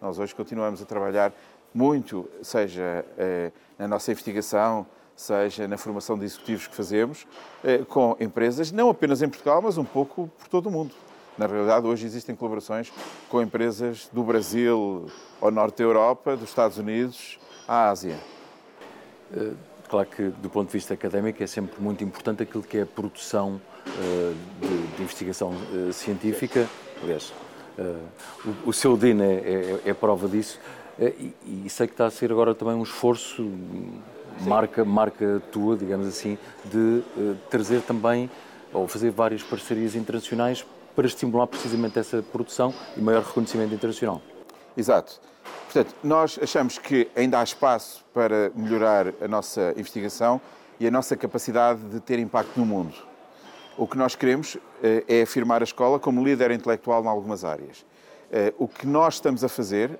Nós 0.01 0.19
hoje 0.19 0.33
continuamos 0.33 0.81
a 0.81 0.85
trabalhar 0.85 1.33
muito, 1.73 2.29
seja 2.41 3.05
eh, 3.17 3.51
na 3.77 3.87
nossa 3.87 4.11
investigação, 4.11 4.85
seja 5.15 5.67
na 5.67 5.77
formação 5.77 6.17
de 6.17 6.25
executivos 6.25 6.67
que 6.67 6.75
fazemos, 6.75 7.27
eh, 7.63 7.79
com 7.89 8.15
empresas, 8.19 8.71
não 8.71 8.89
apenas 8.89 9.21
em 9.21 9.27
Portugal, 9.27 9.61
mas 9.61 9.77
um 9.77 9.83
pouco 9.83 10.29
por 10.37 10.47
todo 10.47 10.67
o 10.67 10.71
mundo. 10.71 10.93
Na 11.37 11.47
realidade, 11.47 11.85
hoje 11.85 12.05
existem 12.05 12.33
colaborações 12.33 12.93
com 13.29 13.41
empresas 13.41 14.09
do 14.13 14.23
Brasil 14.23 15.11
ao 15.41 15.51
norte 15.51 15.79
da 15.79 15.83
Europa, 15.83 16.37
dos 16.37 16.47
Estados 16.47 16.77
Unidos 16.77 17.37
à 17.67 17.89
Ásia. 17.89 18.17
Eh, 19.35 19.51
claro 19.89 20.07
que, 20.07 20.29
do 20.29 20.49
ponto 20.49 20.67
de 20.67 20.73
vista 20.73 20.93
académico, 20.93 21.43
é 21.43 21.47
sempre 21.47 21.81
muito 21.81 22.01
importante 22.05 22.43
aquilo 22.43 22.63
que 22.63 22.77
é 22.77 22.81
a 22.83 22.85
produção 22.85 23.59
de, 24.61 24.95
de 24.95 25.03
investigação 25.03 25.53
científica. 25.91 26.69
Aliás, 27.03 27.33
o, 28.65 28.69
o 28.69 28.73
seu 28.73 28.95
DIN 28.95 29.21
é, 29.21 29.81
é, 29.85 29.89
é 29.89 29.93
prova 29.93 30.29
disso. 30.29 30.57
Eh, 30.97 31.13
e, 31.19 31.65
e, 31.65 31.69
sei 31.69 31.85
que 31.85 31.93
está 31.93 32.05
a 32.05 32.11
ser 32.11 32.31
agora 32.31 32.55
também 32.55 32.75
um 32.75 32.83
esforço, 32.83 33.45
marca, 34.39 34.85
marca 34.85 35.41
tua, 35.51 35.75
digamos 35.75 36.07
assim, 36.07 36.37
de 36.63 37.03
trazer 37.49 37.81
também, 37.81 38.31
ou 38.71 38.87
fazer 38.87 39.11
várias 39.11 39.43
parcerias 39.43 39.95
internacionais 39.95 40.65
para 40.95 41.05
estimular 41.05 41.47
precisamente 41.47 41.99
essa 41.99 42.21
produção 42.21 42.73
e 42.95 43.01
maior 43.01 43.23
reconhecimento 43.23 43.73
internacional. 43.73 44.21
Exato. 44.77 45.19
Portanto, 45.65 45.93
nós 46.03 46.39
achamos 46.41 46.77
que 46.77 47.09
ainda 47.15 47.39
há 47.39 47.43
espaço 47.43 48.03
para 48.13 48.51
melhorar 48.55 49.07
a 49.21 49.27
nossa 49.27 49.73
investigação 49.77 50.39
e 50.79 50.87
a 50.87 50.91
nossa 50.91 51.15
capacidade 51.15 51.81
de 51.81 51.99
ter 51.99 52.19
impacto 52.19 52.59
no 52.59 52.65
mundo. 52.65 52.93
O 53.77 53.85
que 53.85 53.97
nós 53.97 54.15
queremos 54.15 54.57
eh, 54.81 55.03
é 55.07 55.21
afirmar 55.21 55.61
a 55.61 55.65
escola 55.65 55.99
como 55.99 56.23
líder 56.23 56.51
intelectual 56.51 57.03
em 57.03 57.07
algumas 57.07 57.43
áreas. 57.43 57.85
O 58.57 58.67
que 58.67 58.87
nós 58.87 59.13
estamos 59.13 59.43
a 59.43 59.47
fazer 59.47 59.97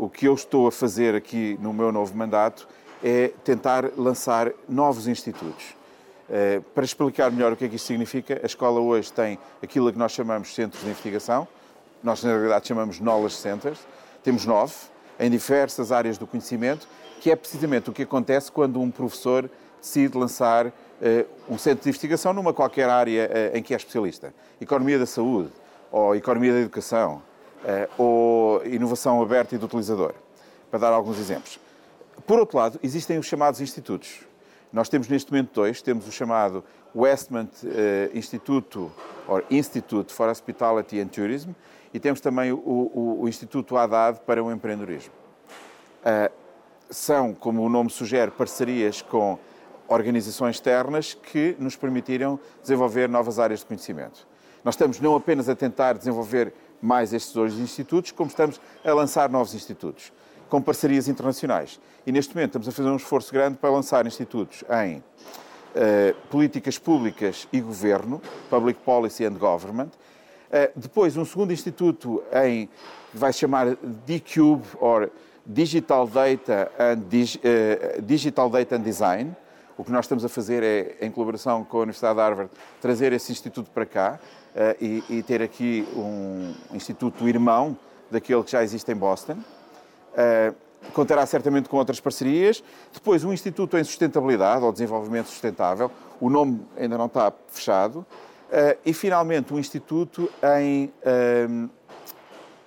o 0.00 0.08
que 0.08 0.26
eu 0.26 0.34
estou 0.34 0.66
a 0.66 0.72
fazer 0.72 1.14
aqui 1.14 1.58
no 1.60 1.74
meu 1.74 1.92
novo 1.92 2.16
mandato 2.16 2.66
é 3.04 3.32
tentar 3.44 3.90
lançar 3.98 4.50
novos 4.66 5.06
institutos. 5.06 5.76
Eh, 6.32 6.60
para 6.72 6.84
explicar 6.84 7.32
melhor 7.32 7.52
o 7.52 7.56
que 7.56 7.64
é 7.64 7.68
que 7.68 7.74
isto 7.74 7.86
significa, 7.86 8.38
a 8.40 8.46
escola 8.46 8.78
hoje 8.78 9.12
tem 9.12 9.36
aquilo 9.60 9.92
que 9.92 9.98
nós 9.98 10.12
chamamos 10.12 10.54
centros 10.54 10.80
de 10.80 10.88
investigação, 10.88 11.48
nós 12.04 12.22
na 12.22 12.30
realidade 12.30 12.68
chamamos 12.68 13.00
Knowledge 13.00 13.34
Centers, 13.34 13.80
temos 14.22 14.46
nove, 14.46 14.74
em 15.18 15.28
diversas 15.28 15.90
áreas 15.90 16.16
do 16.16 16.28
conhecimento, 16.28 16.86
que 17.20 17.32
é 17.32 17.36
precisamente 17.36 17.90
o 17.90 17.92
que 17.92 18.02
acontece 18.02 18.50
quando 18.50 18.80
um 18.80 18.92
professor 18.92 19.50
decide 19.80 20.16
lançar 20.16 20.68
uh, 20.68 20.72
um 21.48 21.58
centro 21.58 21.82
de 21.82 21.88
investigação 21.88 22.32
numa 22.32 22.54
qualquer 22.54 22.88
área 22.88 23.28
uh, 23.28 23.56
em 23.56 23.62
que 23.62 23.74
é 23.74 23.76
especialista. 23.76 24.32
Economia 24.60 24.98
da 24.98 25.06
saúde, 25.06 25.50
ou 25.90 26.14
economia 26.14 26.52
da 26.52 26.60
educação, 26.60 27.22
uh, 27.64 28.02
ou 28.02 28.64
inovação 28.64 29.20
aberta 29.20 29.54
e 29.54 29.58
do 29.58 29.66
utilizador, 29.66 30.14
para 30.70 30.78
dar 30.78 30.92
alguns 30.92 31.18
exemplos. 31.18 31.58
Por 32.26 32.38
outro 32.38 32.56
lado, 32.56 32.78
existem 32.82 33.18
os 33.18 33.26
chamados 33.26 33.60
institutos. 33.60 34.29
Nós 34.72 34.88
temos 34.88 35.08
neste 35.08 35.30
momento 35.32 35.52
dois. 35.54 35.82
Temos 35.82 36.06
o 36.06 36.12
chamado 36.12 36.64
Westmont 36.94 37.50
Instituto, 38.14 38.90
ou 39.26 39.42
Institute 39.50 40.12
for 40.12 40.28
Hospitality 40.28 41.00
and 41.00 41.08
Tourism, 41.08 41.50
e 41.92 42.00
temos 42.00 42.20
também 42.20 42.52
o, 42.52 42.58
o, 42.58 43.18
o 43.22 43.28
Instituto 43.28 43.76
Haddad 43.76 44.20
para 44.26 44.42
o 44.42 44.50
Empreendedorismo. 44.52 45.12
Uh, 46.00 46.32
são, 46.88 47.34
como 47.34 47.62
o 47.62 47.68
nome 47.68 47.90
sugere, 47.90 48.30
parcerias 48.30 49.02
com 49.02 49.38
organizações 49.86 50.56
externas 50.56 51.14
que 51.14 51.56
nos 51.58 51.76
permitiram 51.76 52.38
desenvolver 52.62 53.08
novas 53.08 53.38
áreas 53.38 53.60
de 53.60 53.66
conhecimento. 53.66 54.26
Nós 54.64 54.74
estamos 54.74 55.00
não 55.00 55.16
apenas 55.16 55.48
a 55.48 55.54
tentar 55.54 55.94
desenvolver 55.94 56.52
mais 56.80 57.12
estes 57.12 57.32
dois 57.32 57.54
institutos, 57.54 58.10
como 58.12 58.28
estamos 58.28 58.60
a 58.84 58.92
lançar 58.92 59.28
novos 59.28 59.54
institutos, 59.54 60.12
com 60.50 60.60
parcerias 60.60 61.08
internacionais. 61.08 61.80
E 62.06 62.12
neste 62.12 62.34
momento 62.34 62.50
estamos 62.50 62.68
a 62.68 62.72
fazer 62.72 62.90
um 62.90 62.96
esforço 62.96 63.32
grande 63.32 63.56
para 63.56 63.70
lançar 63.70 64.06
institutos 64.06 64.62
em 64.84 64.98
uh, 64.98 65.02
políticas 66.28 66.76
públicas 66.76 67.48
e 67.50 67.60
governo, 67.60 68.20
Public 68.50 68.80
Policy 68.80 69.24
and 69.24 69.34
Government, 69.34 69.90
Uh, 70.50 70.66
depois, 70.74 71.16
um 71.16 71.24
segundo 71.24 71.52
instituto 71.52 72.24
em, 72.44 72.66
que 72.66 73.16
vai 73.16 73.32
se 73.32 73.38
chamar 73.38 73.76
D-Cube, 74.04 74.64
ou 74.80 75.08
Digital 75.46 76.08
Data 76.08 76.72
and, 76.76 76.98
uh, 76.98 78.02
Digital 78.02 78.50
Data 78.50 78.74
and 78.74 78.80
Design. 78.80 79.36
O 79.78 79.84
que 79.84 79.92
nós 79.92 80.06
estamos 80.06 80.24
a 80.24 80.28
fazer 80.28 80.62
é, 80.64 80.96
em 81.06 81.10
colaboração 81.10 81.64
com 81.64 81.78
a 81.78 81.80
Universidade 81.82 82.16
de 82.16 82.20
Harvard, 82.20 82.50
trazer 82.80 83.12
esse 83.12 83.30
instituto 83.30 83.70
para 83.70 83.86
cá 83.86 84.20
e, 84.78 85.02
e, 85.08 85.22
ter 85.22 85.40
aqui 85.40 85.88
um 85.96 86.52
instituto 86.74 87.26
irmão 87.26 87.78
daquele 88.10 88.42
que 88.42 88.50
já 88.50 88.62
existe 88.62 88.92
em 88.92 88.94
Boston. 88.94 89.38
Contará 90.92 91.24
certamente 91.26 91.68
com 91.68 91.76
outras 91.76 92.00
parcerias. 92.00 92.62
Depois, 92.92 93.24
um 93.24 93.32
instituto 93.32 93.76
em 93.76 93.84
sustentabilidade 93.84 94.64
ou 94.64 94.72
desenvolvimento 94.72 95.26
sustentável. 95.26 95.90
O 96.20 96.28
nome 96.28 96.60
ainda 96.76 96.98
não 96.98 97.06
está 97.06 97.32
fechado. 97.48 97.98
Uh, 98.50 98.76
e, 98.84 98.92
finalmente, 98.92 99.54
um 99.54 99.58
instituto 99.58 100.28
em 100.58 100.92
um, 101.48 101.68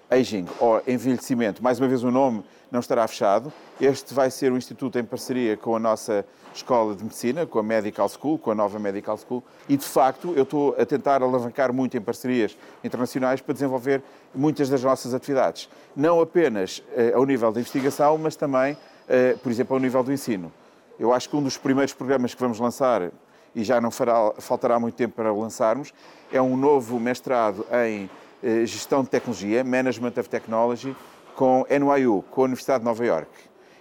aging, 0.09 0.45
ou 0.59 0.81
envelhecimento. 0.87 1.61
Mais 1.61 1.79
uma 1.79 1.87
vez, 1.87 2.03
o 2.03 2.11
nome 2.11 2.43
não 2.73 2.79
estará 2.79 3.07
fechado. 3.07 3.53
Este 3.79 4.15
vai 4.15 4.31
ser 4.31 4.51
um 4.51 4.57
instituto 4.57 4.97
em 4.97 5.03
parceria 5.03 5.55
com 5.55 5.75
a 5.75 5.79
nossa 5.79 6.25
Escola 6.55 6.95
de 6.95 7.03
Medicina, 7.03 7.45
com 7.45 7.59
a 7.59 7.63
Medical 7.63 8.09
School, 8.09 8.39
com 8.39 8.49
a 8.49 8.55
nova 8.55 8.79
Medical 8.79 9.15
School. 9.15 9.43
E, 9.69 9.77
de 9.77 9.85
facto, 9.85 10.33
eu 10.35 10.41
estou 10.41 10.75
a 10.77 10.83
tentar 10.83 11.21
alavancar 11.21 11.71
muito 11.71 11.95
em 11.95 12.01
parcerias 12.01 12.57
internacionais 12.83 13.41
para 13.41 13.53
desenvolver 13.53 14.01
muitas 14.33 14.69
das 14.69 14.83
nossas 14.83 15.13
atividades. 15.13 15.69
Não 15.95 16.19
apenas 16.19 16.79
uh, 16.79 17.15
ao 17.15 17.25
nível 17.25 17.51
da 17.51 17.59
investigação, 17.59 18.17
mas 18.17 18.35
também, 18.35 18.73
uh, 18.73 19.37
por 19.37 19.51
exemplo, 19.51 19.75
ao 19.75 19.79
nível 19.79 20.03
do 20.03 20.11
ensino. 20.11 20.51
Eu 20.99 21.13
acho 21.13 21.29
que 21.29 21.35
um 21.35 21.43
dos 21.43 21.57
primeiros 21.57 21.93
programas 21.93 22.33
que 22.33 22.41
vamos 22.41 22.59
lançar 22.59 23.11
e 23.55 23.63
já 23.63 23.79
não 23.79 23.91
fará, 23.91 24.33
faltará 24.39 24.79
muito 24.79 24.95
tempo 24.95 25.13
para 25.15 25.31
lançarmos, 25.31 25.93
é 26.31 26.41
um 26.41 26.57
novo 26.57 26.99
mestrado 26.99 27.63
em 27.85 28.09
eh, 28.41 28.65
Gestão 28.65 29.03
de 29.03 29.09
Tecnologia, 29.09 29.63
Management 29.63 30.13
of 30.17 30.27
Technology, 30.27 30.95
com 31.35 31.65
NYU, 31.69 32.23
com 32.31 32.41
a 32.41 32.45
Universidade 32.45 32.79
de 32.79 32.85
Nova 32.85 33.05
York. 33.05 33.29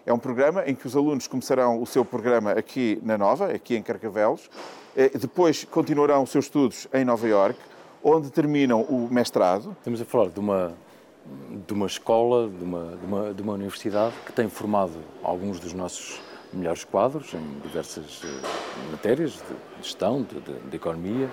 É 0.04 0.12
um 0.12 0.18
programa 0.18 0.64
em 0.66 0.74
que 0.74 0.86
os 0.86 0.96
alunos 0.96 1.26
começarão 1.26 1.80
o 1.80 1.86
seu 1.86 2.04
programa 2.04 2.52
aqui 2.52 2.98
na 3.02 3.16
Nova, 3.16 3.52
aqui 3.52 3.76
em 3.76 3.82
Carcavelos, 3.82 4.50
eh, 4.96 5.10
depois 5.14 5.64
continuarão 5.64 6.24
os 6.24 6.30
seus 6.30 6.46
estudos 6.46 6.88
em 6.92 7.04
Nova 7.04 7.26
York, 7.26 7.58
onde 8.02 8.30
terminam 8.30 8.82
o 8.82 9.08
mestrado. 9.10 9.76
Estamos 9.78 10.00
a 10.00 10.04
falar 10.04 10.30
de 10.30 10.40
uma, 10.40 10.74
de 11.66 11.72
uma 11.72 11.86
escola, 11.86 12.48
de 12.48 12.64
uma, 12.64 12.96
de 12.96 13.06
uma, 13.06 13.34
de 13.34 13.42
uma 13.42 13.52
universidade 13.52 14.14
que 14.26 14.32
tem 14.32 14.48
formado 14.48 14.94
alguns 15.22 15.60
dos 15.60 15.72
nossos 15.72 16.20
melhores 16.52 16.84
quadros 16.84 17.32
em 17.34 17.60
diversas 17.60 18.22
eh, 18.24 18.90
matérias 18.90 19.32
de 19.32 19.82
gestão, 19.82 20.22
de, 20.22 20.40
de, 20.40 20.58
de, 20.68 20.76
economia. 20.76 21.28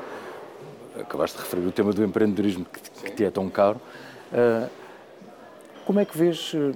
Acabaste 0.99 1.37
de 1.37 1.43
referir 1.43 1.65
o 1.65 1.71
tema 1.71 1.91
do 1.91 2.03
empreendedorismo 2.03 2.65
que, 2.65 2.79
que 2.81 3.11
te 3.11 3.25
é 3.25 3.31
tão 3.31 3.49
caro. 3.49 3.81
Uh, 4.31 4.69
como 5.89 5.99
é 5.99 6.05
que 6.05 6.15
vês, 6.15 6.53
uh, 6.53 6.71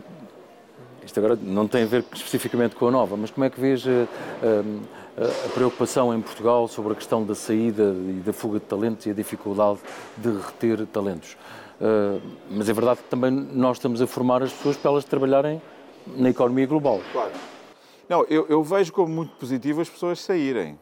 isto 1.05 1.20
agora 1.20 1.36
não 1.39 1.67
tem 1.67 1.84
a 1.84 1.86
ver 1.86 2.03
especificamente 2.15 2.75
com 2.75 2.88
a 2.88 2.91
nova, 2.91 3.15
mas 3.15 3.29
como 3.29 3.46
é 3.46 3.50
que 3.51 3.62
vês 3.62 3.86
uh, 3.86 4.08
a 5.46 5.50
preocupação 5.50 6.12
em 6.15 6.20
Portugal 6.20 6.67
sobre 6.67 6.93
a 6.93 6.96
questão 6.96 7.24
da 7.24 7.36
saída 7.36 7.93
e 7.93 8.24
da 8.25 8.34
fuga 8.34 8.58
de 8.58 8.65
talentos 8.65 9.05
e 9.05 9.12
a 9.12 9.13
dificuldade 9.13 9.77
de 10.17 10.32
reter 10.32 10.88
talentos? 10.88 11.38
mas 12.50 12.70
é 12.70 12.74
verdade 12.74 13.01
que 13.01 13.10
também 13.10 13.29
nós 13.29 13.77
estamos 13.77 14.01
a 14.01 14.08
formar 14.08 14.41
as 14.41 14.53
pessoas 14.53 14.77
para 14.77 14.91
elas 14.91 15.03
trabalharem 15.03 15.62
na 16.08 16.29
economia 16.29 16.65
global. 16.65 17.01
Claro. 17.12 17.32
Não, 18.08 18.24
eu, 18.29 18.48
eu 18.48 18.63
vejo 18.63 18.93
como 18.93 19.13
muito 19.13 19.36
positivo 19.36 19.82
as 19.82 19.89
pessoas 19.89 20.22
saírem. 20.22 20.79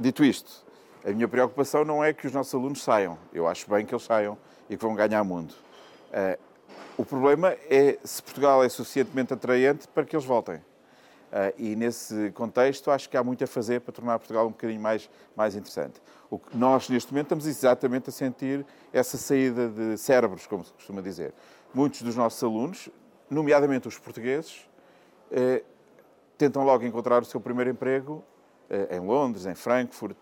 Dito 0.00 0.24
isto, 0.24 0.64
a 1.04 1.10
minha 1.10 1.28
preocupação 1.28 1.84
não 1.84 2.02
é 2.02 2.14
que 2.14 2.26
os 2.26 2.32
nossos 2.32 2.54
alunos 2.54 2.82
saiam. 2.82 3.18
Eu 3.34 3.46
acho 3.46 3.68
bem 3.68 3.84
que 3.84 3.94
eles 3.94 4.04
saiam 4.04 4.38
e 4.70 4.76
que 4.76 4.82
vão 4.82 4.94
ganhar 4.94 5.22
mundo. 5.22 5.54
O 6.96 7.04
problema 7.04 7.56
é 7.68 7.98
se 8.04 8.22
Portugal 8.22 8.62
é 8.62 8.68
suficientemente 8.68 9.34
atraente 9.34 9.88
para 9.88 10.04
que 10.04 10.14
eles 10.14 10.24
voltem. 10.24 10.56
Uh, 10.56 11.52
e 11.58 11.74
nesse 11.74 12.30
contexto 12.30 12.88
acho 12.92 13.10
que 13.10 13.16
há 13.16 13.24
muito 13.24 13.42
a 13.42 13.46
fazer 13.48 13.80
para 13.80 13.92
tornar 13.92 14.16
Portugal 14.20 14.46
um 14.46 14.50
bocadinho 14.50 14.80
mais, 14.80 15.10
mais 15.34 15.56
interessante. 15.56 16.00
O 16.30 16.38
que 16.38 16.56
nós, 16.56 16.88
neste 16.88 17.12
momento, 17.12 17.26
estamos 17.26 17.46
exatamente 17.48 18.10
a 18.10 18.12
sentir 18.12 18.64
essa 18.92 19.16
saída 19.16 19.68
de 19.68 19.98
cérebros, 19.98 20.46
como 20.46 20.64
se 20.64 20.72
costuma 20.72 21.02
dizer. 21.02 21.34
Muitos 21.74 22.02
dos 22.02 22.14
nossos 22.14 22.40
alunos, 22.44 22.88
nomeadamente 23.28 23.88
os 23.88 23.98
portugueses, 23.98 24.68
eh, 25.32 25.64
tentam 26.38 26.62
logo 26.62 26.84
encontrar 26.84 27.22
o 27.22 27.24
seu 27.24 27.40
primeiro 27.40 27.70
emprego 27.70 28.22
eh, 28.70 28.96
em 28.96 29.00
Londres, 29.00 29.46
em 29.46 29.54
Frankfurt, 29.56 30.16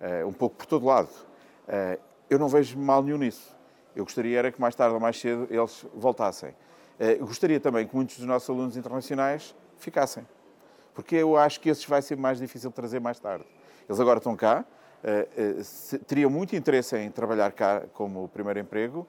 eh, 0.00 0.24
um 0.24 0.32
pouco 0.32 0.56
por 0.56 0.64
todo 0.64 0.86
lado. 0.86 1.10
eu 2.30 2.38
não 2.38 2.48
vejo 2.48 2.78
mal 2.78 3.02
nenhum 3.02 3.18
nisso. 3.18 3.53
Eu 3.94 4.04
gostaria 4.04 4.38
era 4.38 4.52
que 4.52 4.60
mais 4.60 4.74
tarde 4.74 4.94
ou 4.94 5.00
mais 5.00 5.18
cedo 5.18 5.46
eles 5.50 5.86
voltassem. 5.94 6.54
Eu 6.98 7.26
gostaria 7.26 7.58
também 7.58 7.86
que 7.86 7.94
muitos 7.94 8.16
dos 8.16 8.26
nossos 8.26 8.48
alunos 8.48 8.76
internacionais 8.76 9.54
ficassem, 9.78 10.26
porque 10.94 11.16
eu 11.16 11.36
acho 11.36 11.60
que 11.60 11.68
esses 11.68 11.84
vai 11.84 12.00
ser 12.00 12.16
mais 12.16 12.38
difícil 12.38 12.70
trazer 12.70 13.00
mais 13.00 13.18
tarde. 13.18 13.44
Eles 13.88 14.00
agora 14.00 14.18
estão 14.18 14.36
cá, 14.36 14.64
teriam 16.06 16.30
muito 16.30 16.54
interesse 16.54 16.96
em 16.96 17.10
trabalhar 17.10 17.52
cá 17.52 17.82
como 17.92 18.28
primeiro 18.28 18.60
emprego, 18.60 19.06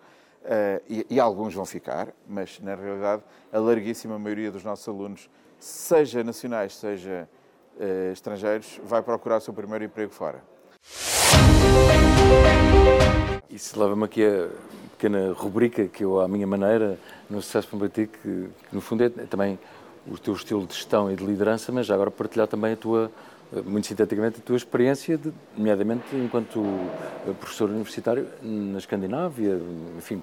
e, 0.88 1.20
alguns 1.20 1.54
vão 1.54 1.66
ficar, 1.66 2.10
mas 2.28 2.60
na 2.60 2.76
realidade 2.76 3.24
a 3.52 3.60
larguíssima 3.60 4.20
maioria 4.20 4.52
dos 4.52 4.64
nossos 4.64 4.88
alunos, 4.88 5.30
seja 5.60 6.24
nacionais, 6.24 6.76
seja 6.76 7.30
estrangeiros, 8.12 8.80
vai 8.84 9.02
procurar 9.02 9.38
o 9.38 9.42
seu 9.42 9.54
primeiro 9.54 9.86
emprego 9.86 10.12
fora. 10.12 10.44
Isso 13.56 13.80
leva-me 13.80 14.04
aqui 14.04 14.22
a 14.26 14.50
pequena 14.92 15.32
rubrica 15.32 15.88
que 15.88 16.04
eu, 16.04 16.20
à 16.20 16.28
minha 16.28 16.46
maneira, 16.46 17.00
no 17.30 17.42
Sucesso 17.42 17.70
Combati, 17.70 18.08
que, 18.08 18.20
que 18.20 18.74
no 18.74 18.82
fundo 18.82 19.06
é 19.06 19.10
também 19.10 19.58
o 20.06 20.18
teu 20.18 20.34
estilo 20.34 20.68
de 20.68 20.74
gestão 20.74 21.10
e 21.10 21.16
de 21.16 21.26
liderança, 21.26 21.72
mas 21.72 21.86
já 21.86 21.94
agora 21.94 22.12
partilhar 22.12 22.48
também 22.48 22.74
a 22.74 22.76
tua 22.76 23.10
muito 23.64 23.88
sinteticamente, 23.88 24.40
a 24.40 24.44
tua 24.44 24.58
experiência, 24.58 25.18
de, 25.18 25.32
nomeadamente 25.56 26.04
enquanto 26.16 26.62
professor 27.40 27.70
universitário 27.70 28.28
na 28.42 28.78
Escandinávia, 28.78 29.58
enfim, 29.98 30.22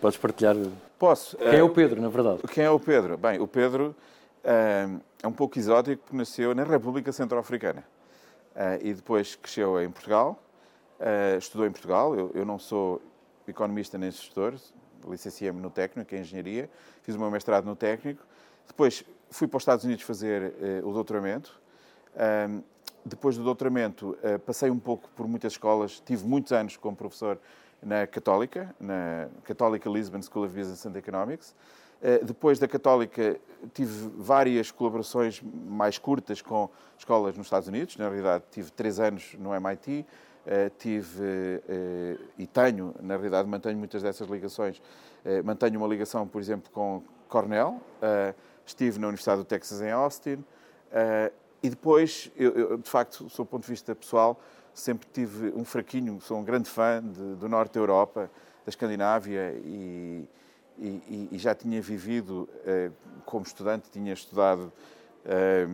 Podes 0.00 0.18
partilhar? 0.18 0.56
Posso. 0.98 1.36
Quem 1.36 1.60
é 1.60 1.62
o 1.62 1.70
Pedro, 1.70 2.02
na 2.02 2.08
verdade? 2.08 2.40
Quem 2.52 2.64
é 2.64 2.70
o 2.70 2.80
Pedro? 2.80 3.16
Bem, 3.16 3.38
o 3.38 3.46
Pedro 3.46 3.94
é 4.42 4.88
um 5.24 5.30
pouco 5.30 5.56
exótico 5.56 6.02
porque 6.02 6.16
nasceu 6.16 6.52
na 6.52 6.64
República 6.64 7.12
Centro-Africana 7.12 7.84
e 8.82 8.92
depois 8.92 9.36
cresceu 9.36 9.80
em 9.80 9.88
Portugal, 9.88 10.42
uh, 11.02 11.38
estudou 11.38 11.66
em 11.66 11.70
Portugal. 11.70 12.14
Eu, 12.14 12.30
eu, 12.34 12.44
não 12.44 12.58
sou 12.58 13.02
economista 13.46 13.98
nem 13.98 14.10
gestor, 14.10 14.54
licenciei-me 15.06 15.60
no 15.60 15.70
técnico, 15.70 16.14
em 16.14 16.20
engenharia, 16.20 16.70
fiz 17.02 17.16
o 17.16 17.18
meu 17.18 17.30
mestrado 17.30 17.64
no 17.64 17.74
técnico. 17.74 18.24
Depois 18.66 19.04
fui 19.30 19.48
para 19.48 19.56
os 19.56 19.62
Estados 19.62 19.84
Unidos 19.84 20.04
fazer 20.04 20.54
o 20.84 20.92
doutoramento. 20.92 21.60
depois 23.04 23.36
do 23.36 23.42
doutoramento, 23.42 24.16
passei 24.46 24.70
um 24.70 24.78
pouco 24.78 25.10
por 25.16 25.26
muitas 25.26 25.54
escolas, 25.54 26.00
tive 26.06 26.24
muitos 26.24 26.52
anos 26.52 26.76
como 26.76 26.96
professor 26.96 27.38
na 27.82 28.06
Católica, 28.06 28.72
na 28.78 29.28
Católica 29.42 29.90
Lisbon 29.90 30.22
School 30.22 30.44
of 30.44 30.56
Business 30.56 30.86
and 30.86 30.96
Economics. 30.96 31.56
Depois 32.24 32.60
da 32.60 32.68
Católica, 32.68 33.40
tive 33.74 34.10
várias 34.16 34.70
colaborações 34.70 35.42
mais 35.42 35.98
curtas 35.98 36.40
com 36.40 36.70
escolas 36.96 37.36
nos 37.36 37.46
Estados 37.46 37.66
Unidos. 37.66 37.96
Na 37.96 38.04
realidade, 38.04 38.44
tive 38.52 38.70
três 38.70 39.00
anos 39.00 39.34
no 39.38 39.52
MIT. 39.52 40.06
Tive 40.78 41.62
e 42.36 42.46
tenho, 42.46 42.94
na 43.00 43.14
realidade, 43.14 43.48
mantenho 43.48 43.78
muitas 43.78 44.02
dessas 44.02 44.28
ligações. 44.28 44.82
mantenho 45.44 45.78
uma 45.78 45.86
ligação, 45.86 46.26
por 46.26 46.40
exemplo, 46.40 46.70
com 46.72 47.02
Cornell. 47.28 47.80
estive 48.66 48.98
na 48.98 49.06
Universidade 49.08 49.38
do 49.38 49.44
Texas 49.44 49.80
em 49.80 49.90
Austin. 49.90 50.44
e 51.62 51.70
depois, 51.70 52.30
eu, 52.36 52.76
de 52.78 52.90
facto, 52.90 53.24
do 53.24 53.46
ponto 53.46 53.62
de 53.62 53.68
vista 53.68 53.94
pessoal, 53.94 54.40
sempre 54.74 55.08
tive 55.12 55.52
um 55.54 55.64
fraquinho, 55.64 56.20
sou 56.20 56.38
um 56.38 56.44
grande 56.44 56.68
fã 56.68 57.02
de, 57.02 57.36
do 57.36 57.48
norte 57.48 57.74
da 57.74 57.80
Europa, 57.80 58.30
da 58.64 58.70
Escandinávia 58.70 59.52
e, 59.64 60.26
e, 60.78 61.28
e 61.32 61.38
já 61.38 61.54
tinha 61.54 61.80
vivido 61.80 62.48
eh, 62.64 62.90
como 63.24 63.44
estudante, 63.44 63.90
tinha 63.90 64.12
estudado 64.12 64.72
eh, 65.24 65.66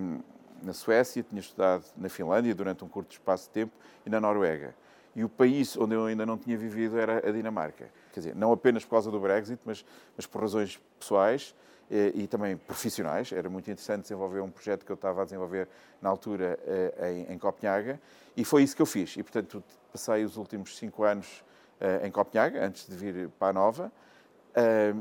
na 0.63 0.73
Suécia, 0.73 1.23
tinha 1.23 1.41
estudado 1.41 1.85
na 1.97 2.09
Finlândia 2.09 2.55
durante 2.55 2.85
um 2.85 2.89
curto 2.89 3.13
espaço 3.13 3.45
de 3.45 3.51
tempo 3.51 3.73
e 4.05 4.11
na 4.11 4.21
Noruega. 4.21 4.75
E 5.15 5.25
o 5.25 5.29
país 5.29 5.77
onde 5.77 5.95
eu 5.95 6.07
ainda 6.07 6.25
não 6.25 6.39
tinha 6.39 6.57
vivido 6.57 6.99
era 6.99 7.29
a 7.29 7.33
Dinamarca. 7.33 7.91
Quer 8.13 8.21
dizer, 8.21 8.37
não 8.37 8.53
apenas 8.53 8.85
por 8.85 8.91
causa 8.91 9.11
do 9.11 9.19
Brexit, 9.19 9.61
mas, 9.65 9.85
mas 10.17 10.27
por 10.27 10.41
razões 10.41 10.81
pessoais 10.99 11.55
eh, 11.91 12.13
e 12.15 12.27
também 12.27 12.57
profissionais. 12.57 13.33
Era 13.33 13.49
muito 13.49 13.71
interessante 13.71 14.03
desenvolver 14.03 14.41
um 14.41 14.51
projeto 14.51 14.85
que 14.85 14.93
eu 14.93 14.95
estava 14.95 15.23
a 15.23 15.25
desenvolver 15.25 15.67
na 16.03 16.09
altura 16.09 16.59
eh, 16.67 17.25
em, 17.29 17.35
em 17.35 17.39
Copenhaga 17.39 18.01
e 18.37 18.45
foi 18.45 18.63
isso 18.63 18.77
que 18.77 18.83
eu 18.83 18.87
fiz. 18.87 19.17
E, 19.17 19.23
portanto, 19.23 19.63
passei 19.91 20.25
os 20.25 20.37
últimos 20.37 20.77
cinco 20.77 21.03
anos 21.03 21.43
eh, 21.81 22.07
em 22.07 22.11
Copenhaga, 22.11 22.65
antes 22.65 22.87
de 22.87 22.95
vir 22.95 23.29
para 23.39 23.49
a 23.49 23.53
Nova. 23.53 23.93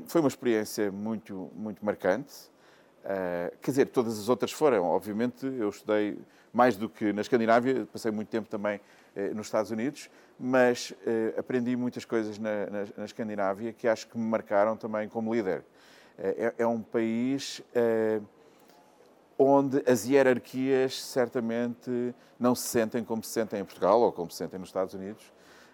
Foi 0.05 0.21
uma 0.21 0.27
experiência 0.27 0.91
muito, 0.91 1.49
muito 1.55 1.83
marcante. 1.83 2.31
Quer 3.61 3.71
dizer, 3.71 3.85
todas 3.87 4.19
as 4.19 4.27
outras 4.27 4.51
foram. 4.51 4.83
Obviamente, 4.83 5.45
eu 5.45 5.69
estudei 5.69 6.19
mais 6.51 6.75
do 6.75 6.89
que 6.89 7.13
na 7.13 7.21
Escandinávia, 7.21 7.87
passei 7.91 8.11
muito 8.11 8.27
tempo 8.27 8.49
também 8.49 8.81
nos 9.33 9.47
Estados 9.47 9.71
Unidos, 9.71 10.09
mas 10.37 10.93
aprendi 11.37 11.75
muitas 11.75 12.03
coisas 12.03 12.37
na, 12.37 12.65
na, 12.65 12.85
na 12.97 13.05
Escandinávia 13.05 13.71
que 13.71 13.87
acho 13.87 14.07
que 14.07 14.17
me 14.17 14.25
marcaram 14.25 14.75
também 14.75 15.07
como 15.07 15.33
líder. 15.33 15.63
É, 16.17 16.53
é 16.57 16.67
um 16.67 16.81
país 16.81 17.61
onde 19.37 19.83
as 19.89 20.05
hierarquias 20.05 21.01
certamente 21.01 22.13
não 22.39 22.55
se 22.55 22.67
sentem 22.67 23.03
como 23.03 23.23
se 23.23 23.29
sentem 23.29 23.61
em 23.61 23.65
Portugal 23.65 24.01
ou 24.01 24.11
como 24.11 24.29
se 24.31 24.37
sentem 24.37 24.59
nos 24.59 24.69
Estados 24.69 24.93
Unidos. 24.93 25.31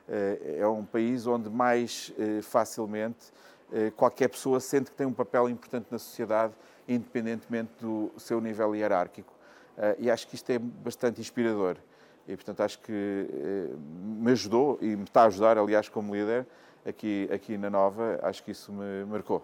É, 0.07 0.67
um 0.67 0.85
país 0.85 1.25
onde 1.25 1.49
mais 1.49 2.13
facilmente 2.43 3.31
qualquer 3.95 4.27
pessoa 4.27 4.59
sente 4.59 4.91
que 4.91 4.97
tem 4.97 5.07
um 5.07 5.13
papel 5.13 5.49
importante 5.49 5.87
na 5.89 5.97
sociedade, 5.97 6.53
independentemente 6.87 7.71
do 7.79 8.11
seu 8.17 8.39
nível 8.41 8.75
hierárquico. 8.75 9.33
É, 9.77 9.95
e 9.99 10.11
acho 10.11 10.27
que 10.27 10.35
isto 10.35 10.49
é 10.49 10.59
bastante 10.59 11.19
inspirador. 11.19 11.77
E, 12.27 12.35
portanto, 12.35 12.61
acho 12.61 12.79
que 12.79 13.69
me 14.17 14.31
ajudou 14.31 14.77
e 14.81 14.95
me 14.95 15.03
está 15.03 15.23
a 15.23 15.25
ajudar, 15.25 15.57
aliás, 15.57 15.89
como 15.89 16.15
líder 16.15 16.45
aqui, 16.85 17.27
aqui 17.33 17.57
na 17.57 17.69
Nova, 17.69 18.19
acho 18.23 18.43
que 18.43 18.51
isso 18.51 18.71
me 18.71 19.03
marcou. 19.05 19.43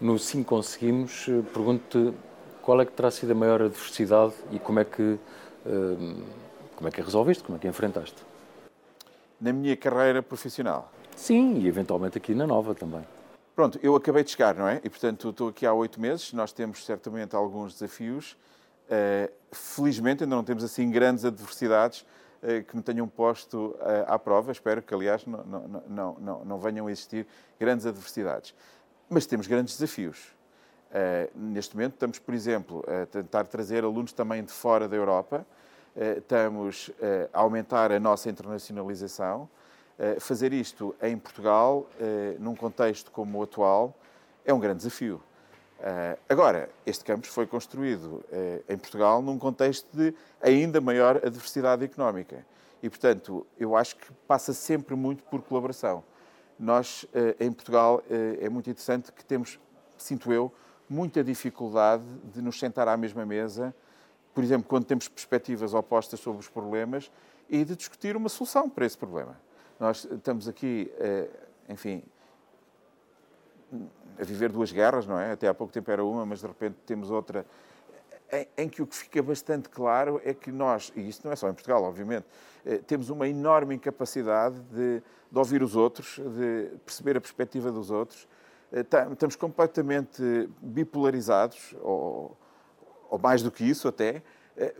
No 0.00 0.18
Sim 0.18 0.42
Conseguimos, 0.42 1.26
eh, 1.28 1.42
pergunto-te 1.52 2.14
qual 2.62 2.80
é 2.80 2.84
que 2.84 2.92
terá 2.92 3.10
sido 3.10 3.32
a 3.32 3.34
maior 3.34 3.62
adversidade 3.62 4.34
e 4.50 4.58
como 4.58 4.80
é 4.80 4.84
que, 4.84 5.18
eh, 5.66 6.22
como 6.76 6.88
é 6.88 6.90
que 6.90 7.00
a 7.00 7.04
resolveste, 7.04 7.44
como 7.44 7.56
é 7.56 7.60
que 7.60 7.66
a 7.66 7.70
enfrentaste? 7.70 8.16
Na 9.40 9.52
minha 9.52 9.76
carreira 9.76 10.22
profissional? 10.22 10.90
Sim, 11.16 11.58
e 11.58 11.68
eventualmente 11.68 12.18
aqui 12.18 12.34
na 12.34 12.46
Nova 12.46 12.74
também. 12.74 13.02
Pronto, 13.54 13.78
eu 13.82 13.94
acabei 13.94 14.24
de 14.24 14.32
chegar, 14.32 14.52
não 14.56 14.66
é? 14.66 14.80
E, 14.82 14.90
portanto, 14.90 15.30
estou 15.30 15.48
aqui 15.48 15.64
há 15.64 15.72
oito 15.72 16.00
meses, 16.00 16.32
nós 16.32 16.52
temos 16.52 16.84
certamente 16.84 17.36
alguns 17.36 17.74
desafios. 17.74 18.36
Uh, 18.84 19.32
felizmente 19.52 20.24
ainda 20.24 20.34
não 20.34 20.42
temos 20.42 20.64
assim 20.64 20.90
grandes 20.90 21.24
adversidades 21.24 22.00
uh, 22.42 22.64
que 22.64 22.76
me 22.76 22.82
tenham 22.82 23.06
posto 23.06 23.76
uh, 23.78 24.04
à 24.08 24.18
prova. 24.18 24.50
Espero 24.50 24.82
que, 24.82 24.92
aliás, 24.92 25.24
não, 25.24 25.44
não, 25.88 26.16
não, 26.18 26.44
não, 26.44 26.58
venham 26.58 26.88
a 26.88 26.92
existir 26.92 27.28
grandes 27.58 27.86
adversidades. 27.86 28.52
Mas 29.08 29.24
temos 29.24 29.46
grandes 29.46 29.74
desafios. 29.78 30.34
Neste 31.34 31.74
momento 31.74 31.94
estamos, 31.94 32.18
por 32.20 32.32
exemplo, 32.32 32.84
a 32.86 33.06
tentar 33.06 33.44
trazer 33.44 33.82
alunos 33.82 34.12
também 34.12 34.44
de 34.44 34.52
fora 34.52 34.88
da 34.88 34.94
Europa, 34.94 35.44
estamos 36.16 36.88
a 37.32 37.40
aumentar 37.40 37.90
a 37.90 37.98
nossa 37.98 38.30
internacionalização. 38.30 39.48
Fazer 40.20 40.52
isto 40.52 40.94
em 41.00 41.16
Portugal, 41.16 41.88
num 42.38 42.54
contexto 42.54 43.10
como 43.10 43.38
o 43.38 43.42
atual, 43.42 43.94
é 44.44 44.52
um 44.52 44.58
grande 44.58 44.78
desafio. 44.78 45.20
agora, 46.28 46.68
este 46.84 47.04
campus 47.04 47.30
foi 47.30 47.46
construído 47.46 48.24
em 48.68 48.76
Portugal 48.76 49.22
num 49.22 49.38
contexto 49.38 49.86
de 49.96 50.14
ainda 50.42 50.80
maior 50.80 51.16
adversidade 51.24 51.84
económica. 51.84 52.44
E, 52.84 52.90
portanto, 52.90 53.46
eu 53.58 53.74
acho 53.74 53.96
que 53.96 54.12
passa 54.28 54.52
sempre 54.52 54.94
muito 54.94 55.22
por 55.22 55.40
colaboração. 55.40 56.04
Nós, 56.58 57.06
eh, 57.14 57.34
em 57.40 57.50
Portugal, 57.50 58.02
eh, 58.10 58.40
é 58.42 58.48
muito 58.50 58.68
interessante 58.68 59.10
que 59.10 59.24
temos, 59.24 59.58
sinto 59.96 60.30
eu, 60.30 60.52
muita 60.86 61.24
dificuldade 61.24 62.04
de 62.32 62.42
nos 62.42 62.58
sentar 62.58 62.86
à 62.86 62.94
mesma 62.94 63.24
mesa, 63.24 63.74
por 64.34 64.44
exemplo, 64.44 64.68
quando 64.68 64.84
temos 64.84 65.08
perspectivas 65.08 65.72
opostas 65.72 66.20
sobre 66.20 66.40
os 66.40 66.48
problemas 66.48 67.10
e 67.48 67.64
de 67.64 67.74
discutir 67.74 68.18
uma 68.18 68.28
solução 68.28 68.68
para 68.68 68.84
esse 68.84 68.98
problema. 68.98 69.40
Nós 69.78 70.04
estamos 70.10 70.48
aqui, 70.48 70.92
eh, 70.98 71.28
enfim, 71.68 72.02
a 74.18 74.24
viver 74.24 74.52
duas 74.52 74.70
guerras, 74.70 75.06
não 75.06 75.18
é? 75.18 75.32
Até 75.32 75.48
há 75.48 75.54
pouco 75.54 75.72
tempo 75.72 75.90
era 75.90 76.04
uma, 76.04 76.24
mas 76.24 76.40
de 76.40 76.46
repente 76.46 76.76
temos 76.86 77.10
outra 77.10 77.44
em, 78.56 78.68
que 78.68 78.82
o 78.82 78.86
que 78.86 78.96
fica 78.96 79.22
bastante 79.22 79.68
claro 79.68 80.20
é 80.24 80.34
que 80.34 80.50
nós, 80.50 80.92
e 80.96 81.08
isto 81.08 81.24
não 81.24 81.32
é 81.32 81.36
só 81.36 81.48
em 81.48 81.52
Portugal, 81.52 81.82
obviamente, 81.82 82.26
eh, 82.64 82.78
temos 82.78 83.10
uma 83.10 83.28
enorme 83.28 83.74
incapacidade 83.74 84.60
de, 84.72 85.02
de, 85.30 85.38
ouvir 85.38 85.62
os 85.62 85.76
outros, 85.76 86.18
de 86.18 86.70
perceber 86.84 87.16
a 87.16 87.20
perspectiva 87.20 87.70
dos 87.70 87.90
outros. 87.90 88.26
Eh, 88.72 88.84
estamos 89.12 89.36
completamente 89.36 90.48
bipolarizados, 90.60 91.74
ou, 91.80 92.36
ou 93.08 93.18
mais 93.18 93.42
do 93.42 93.50
que 93.50 93.64
isso 93.64 93.86
até, 93.86 94.22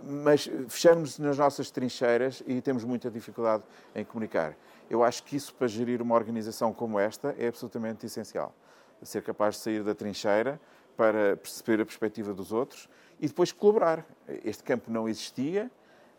mas 0.05 0.49
fechamos 0.69 1.19
nas 1.19 1.37
nossas 1.37 1.69
trincheiras 1.69 2.45
e 2.47 2.61
temos 2.61 2.85
muita 2.85 3.11
dificuldade 3.11 3.65
em 3.93 4.05
comunicar. 4.05 4.57
Eu 4.89 5.03
acho 5.03 5.23
que 5.23 5.37
isso, 5.37 5.55
para 5.55 5.67
gerir 5.67 6.03
uma 6.03 6.15
organização 6.15 6.73
como 6.73 6.99
esta, 6.99 7.35
é 7.39 7.49
absolutamente 7.49 8.07
essencial. 8.07 8.55
Ser 9.03 9.23
capaz 9.23 9.57
de 9.57 9.61
sair 9.61 9.83
da 9.83 9.95
trincheira 9.95 10.61
para 10.97 11.37
perceber 11.37 11.83
a 11.83 11.85
perspectiva 11.85 12.33
dos 12.33 12.53
outros 12.53 12.89
e 13.21 13.27
depois 13.27 13.53
colaborar. 13.53 14.07
Este 14.45 14.63
campo 14.63 14.91
não 14.91 15.09
existia 15.09 15.71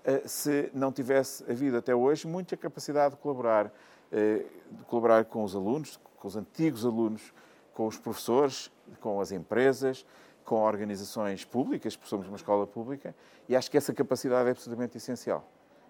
eh, 0.03 0.21
se 0.27 0.69
não 0.73 0.91
tivesse 0.91 1.43
havido 1.49 1.77
até 1.77 1.95
hoje 1.95 2.27
muita 2.27 2.55
capacidade 2.55 3.15
de 3.15 3.21
colaborar, 3.21 3.73
eh, 4.11 4.45
de 4.69 4.83
colaborar 4.85 5.25
com 5.25 5.43
os 5.43 5.55
alunos, 5.55 5.99
com 6.17 6.27
os 6.27 6.35
antigos 6.35 6.85
alunos, 6.85 7.33
com 7.73 7.87
os 7.87 7.97
professores, 7.97 8.71
com 9.01 9.19
as 9.19 9.31
empresas, 9.31 10.05
com 10.43 10.61
organizações 10.61 11.43
públicas, 11.43 11.95
porque 11.95 12.09
somos 12.09 12.27
uma 12.27 12.37
escola 12.37 12.67
pública, 12.67 13.15
e 13.49 13.55
acho 13.55 13.69
que 13.69 13.77
essa 13.77 13.93
capacidade 13.93 14.47
é 14.47 14.51
absolutamente 14.51 14.95
essencial. 14.95 15.43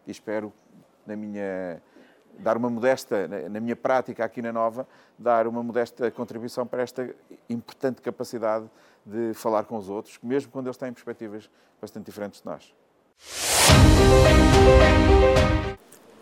E 0.07 0.11
espero, 0.11 0.53
na 1.05 1.15
minha 1.15 1.81
dar 2.39 2.57
uma 2.57 2.69
modesta, 2.69 3.27
na 3.49 3.59
minha 3.59 3.75
prática 3.75 4.23
aqui 4.25 4.41
na 4.41 4.51
Nova, 4.51 4.87
dar 5.17 5.47
uma 5.47 5.63
modesta 5.63 6.09
contribuição 6.11 6.65
para 6.65 6.81
esta 6.81 7.13
importante 7.49 8.01
capacidade 8.01 8.69
de 9.05 9.33
falar 9.33 9.63
com 9.65 9.77
os 9.77 9.89
outros, 9.89 10.19
mesmo 10.21 10.51
quando 10.51 10.67
eles 10.67 10.77
têm 10.77 10.91
perspectivas 10.91 11.49
bastante 11.79 12.05
diferentes 12.05 12.41
de 12.41 12.45
nós. 12.45 12.73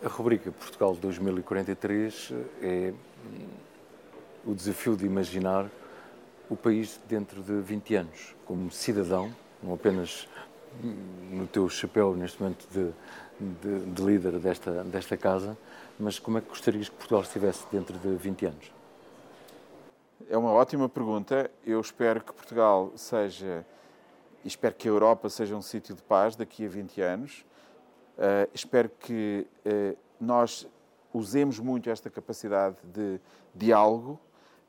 A 0.04 0.08
rubrica 0.08 0.52
Portugal 0.52 0.94
2043 0.94 2.32
é 2.60 2.92
o 4.44 4.54
desafio 4.54 4.96
de 4.96 5.06
imaginar 5.06 5.70
o 6.50 6.56
país 6.56 7.00
dentro 7.08 7.42
de 7.42 7.60
20 7.60 7.94
anos, 7.94 8.34
como 8.44 8.70
cidadão, 8.70 9.34
não 9.62 9.72
apenas 9.72 10.28
no 11.30 11.46
teu 11.46 11.68
chapéu 11.68 12.14
neste 12.14 12.42
momento 12.42 12.66
de, 12.70 12.90
de, 13.40 13.86
de 13.92 14.02
líder 14.02 14.38
desta, 14.38 14.84
desta 14.84 15.16
casa, 15.16 15.56
mas 15.98 16.18
como 16.18 16.38
é 16.38 16.40
que 16.40 16.48
gostarias 16.48 16.88
que 16.88 16.96
Portugal 16.96 17.22
estivesse 17.22 17.64
dentro 17.70 17.98
de 17.98 18.16
20 18.16 18.46
anos? 18.46 18.72
É 20.28 20.36
uma 20.36 20.52
ótima 20.52 20.88
pergunta. 20.88 21.50
Eu 21.64 21.80
espero 21.80 22.22
que 22.22 22.32
Portugal 22.32 22.92
seja, 22.96 23.64
e 24.44 24.48
espero 24.48 24.74
que 24.74 24.88
a 24.88 24.90
Europa 24.90 25.28
seja 25.28 25.54
um 25.54 25.62
sítio 25.62 25.94
de 25.94 26.02
paz 26.02 26.34
daqui 26.34 26.64
a 26.64 26.68
20 26.68 27.00
anos. 27.00 27.44
Uh, 28.16 28.48
espero 28.54 28.88
que 28.88 29.46
uh, 29.66 29.96
nós 30.20 30.66
usemos 31.12 31.58
muito 31.58 31.90
esta 31.90 32.08
capacidade 32.08 32.76
de 32.84 33.20
diálogo, 33.54 34.18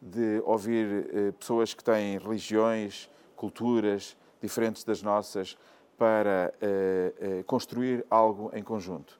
de 0.01 0.41
ouvir 0.45 1.07
uh, 1.07 1.33
pessoas 1.33 1.73
que 1.73 1.83
têm 1.83 2.17
religiões, 2.17 3.09
culturas 3.35 4.17
diferentes 4.41 4.83
das 4.83 5.01
nossas, 5.01 5.57
para 5.97 6.53
construir 7.45 8.05
algo 8.09 8.51
em 8.53 8.61
conjunto. 8.61 9.17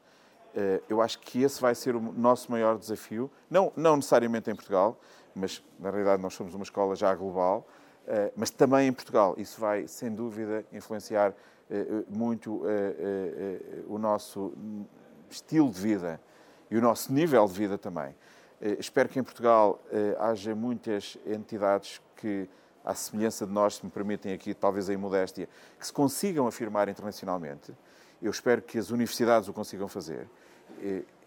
Eu 0.87 1.01
acho 1.01 1.19
que 1.19 1.43
esse 1.43 1.61
vai 1.61 1.75
ser 1.75 1.95
o 1.95 2.01
nosso 2.01 2.51
maior 2.51 2.77
desafio, 2.77 3.29
não, 3.49 3.71
não 3.75 3.97
necessariamente 3.97 4.49
em 4.49 4.55
Portugal, 4.55 4.99
mas 5.35 5.63
na 5.79 5.89
realidade 5.89 6.21
nós 6.21 6.33
somos 6.33 6.53
uma 6.53 6.63
escola 6.63 6.95
já 6.95 7.13
global, 7.13 7.67
mas 8.35 8.49
também 8.49 8.87
em 8.87 8.93
Portugal. 8.93 9.35
Isso 9.37 9.59
vai, 9.59 9.87
sem 9.87 10.13
dúvida, 10.13 10.65
influenciar 10.71 11.33
muito 12.07 12.61
o 13.87 13.97
nosso 13.97 14.53
estilo 15.29 15.69
de 15.69 15.79
vida 15.79 16.21
e 16.71 16.77
o 16.77 16.81
nosso 16.81 17.11
nível 17.11 17.45
de 17.47 17.53
vida 17.53 17.77
também. 17.77 18.15
Espero 18.79 19.09
que 19.09 19.19
em 19.19 19.23
Portugal 19.23 19.81
haja 20.19 20.55
muitas 20.55 21.17
entidades 21.25 22.01
que 22.15 22.47
à 22.83 22.93
semelhança 22.93 23.45
de 23.47 23.51
nós, 23.51 23.75
se 23.75 23.85
me 23.85 23.91
permitem 23.91 24.31
aqui, 24.31 24.53
talvez 24.53 24.89
a 24.89 24.97
modéstia, 24.97 25.49
que 25.77 25.85
se 25.85 25.91
consigam 25.91 26.45
afirmar 26.47 26.87
internacionalmente. 26.87 27.73
Eu 28.21 28.29
espero 28.29 28.61
que 28.61 28.77
as 28.77 28.91
universidades 28.91 29.49
o 29.49 29.53
consigam 29.53 29.87
fazer. 29.87 30.29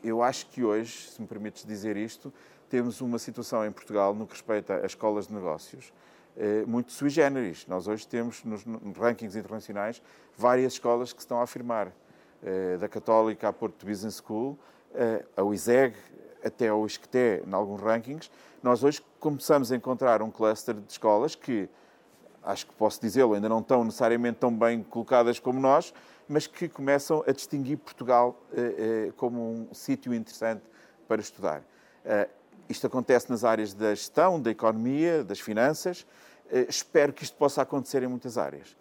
Eu 0.02 0.22
acho 0.22 0.46
que 0.46 0.62
hoje, 0.62 1.10
se 1.10 1.20
me 1.20 1.26
permites 1.26 1.64
dizer 1.64 1.96
isto, 1.96 2.32
temos 2.68 3.00
uma 3.00 3.18
situação 3.18 3.66
em 3.66 3.72
Portugal, 3.72 4.14
no 4.14 4.26
que 4.26 4.32
respeita 4.34 4.76
às 4.76 4.92
escolas 4.92 5.26
de 5.26 5.34
negócios, 5.34 5.92
eh, 6.36 6.64
muito 6.66 6.92
sui 6.92 7.10
generis. 7.10 7.66
Nós 7.66 7.88
hoje 7.88 8.06
temos, 8.06 8.44
nos 8.44 8.64
rankings 8.96 9.36
internacionais, 9.36 10.00
várias 10.36 10.74
escolas 10.74 11.12
que 11.12 11.20
estão 11.20 11.40
a 11.40 11.42
afirmar. 11.42 11.92
Eh, 12.40 12.76
da 12.76 12.88
Católica 12.88 13.48
à 13.48 13.52
Porto 13.52 13.84
Business 13.84 14.22
School, 14.24 14.56
eh, 14.94 15.24
a 15.36 15.42
ISEG, 15.52 15.96
até 16.44 16.68
ao 16.68 16.86
ISCTE, 16.86 17.42
em 17.44 17.52
alguns 17.52 17.80
rankings, 17.80 18.30
nós 18.62 18.84
hoje 18.84 19.02
começamos 19.18 19.72
a 19.72 19.76
encontrar 19.76 20.22
um 20.22 20.30
cluster 20.30 20.76
de 20.76 20.92
escolas 20.92 21.34
que, 21.34 21.68
acho 22.44 22.64
que 22.64 22.72
posso 22.74 23.00
dizê-lo, 23.00 23.34
ainda 23.34 23.48
não 23.48 23.58
estão 23.58 23.82
necessariamente 23.82 24.38
tão 24.38 24.56
bem 24.56 24.84
colocadas 24.84 25.40
como 25.40 25.58
nós, 25.58 25.92
mas 26.28 26.46
que 26.46 26.68
começam 26.68 27.24
a 27.26 27.32
distinguir 27.32 27.78
Portugal 27.78 28.38
eh, 28.52 29.06
eh, 29.08 29.12
como 29.16 29.40
um 29.40 29.74
sítio 29.74 30.12
interessante 30.12 30.62
para 31.08 31.20
estudar. 31.20 31.62
Eh, 32.04 32.28
isto 32.68 32.86
acontece 32.86 33.30
nas 33.30 33.44
áreas 33.44 33.72
da 33.72 33.94
gestão, 33.94 34.40
da 34.40 34.50
economia, 34.50 35.24
das 35.24 35.40
finanças. 35.40 36.06
Espero 36.68 37.14
que 37.14 37.24
isto 37.24 37.36
possa 37.36 37.62
acontecer 37.62 38.02
em 38.02 38.06
muitas 38.06 38.36
áreas. 38.36 38.76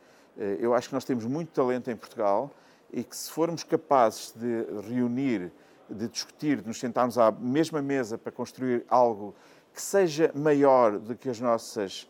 Eu 0.60 0.74
acho 0.74 0.90
que 0.90 0.94
nós 0.94 1.06
temos 1.06 1.24
muito 1.24 1.50
talento 1.54 1.90
em 1.90 1.96
Portugal 1.96 2.52
e 2.92 3.02
que, 3.02 3.16
se 3.16 3.32
formos 3.32 3.64
capazes 3.64 4.34
de 4.36 4.66
reunir, 4.90 5.52
de 5.90 6.08
discutir, 6.10 6.62
de 6.62 6.68
nos 6.68 6.80
sentarmos 6.80 7.18
à 7.18 7.32
mesma 7.32 7.82
mesa 7.82 8.18
para 8.18 8.32
construir 8.32 8.86
algo 8.90 9.34
que 9.74 9.82
seja 9.82 10.32
maior 10.36 10.98
do 10.98 11.16
que 11.16 11.30
as 11.30 11.40
nossas 11.40 12.10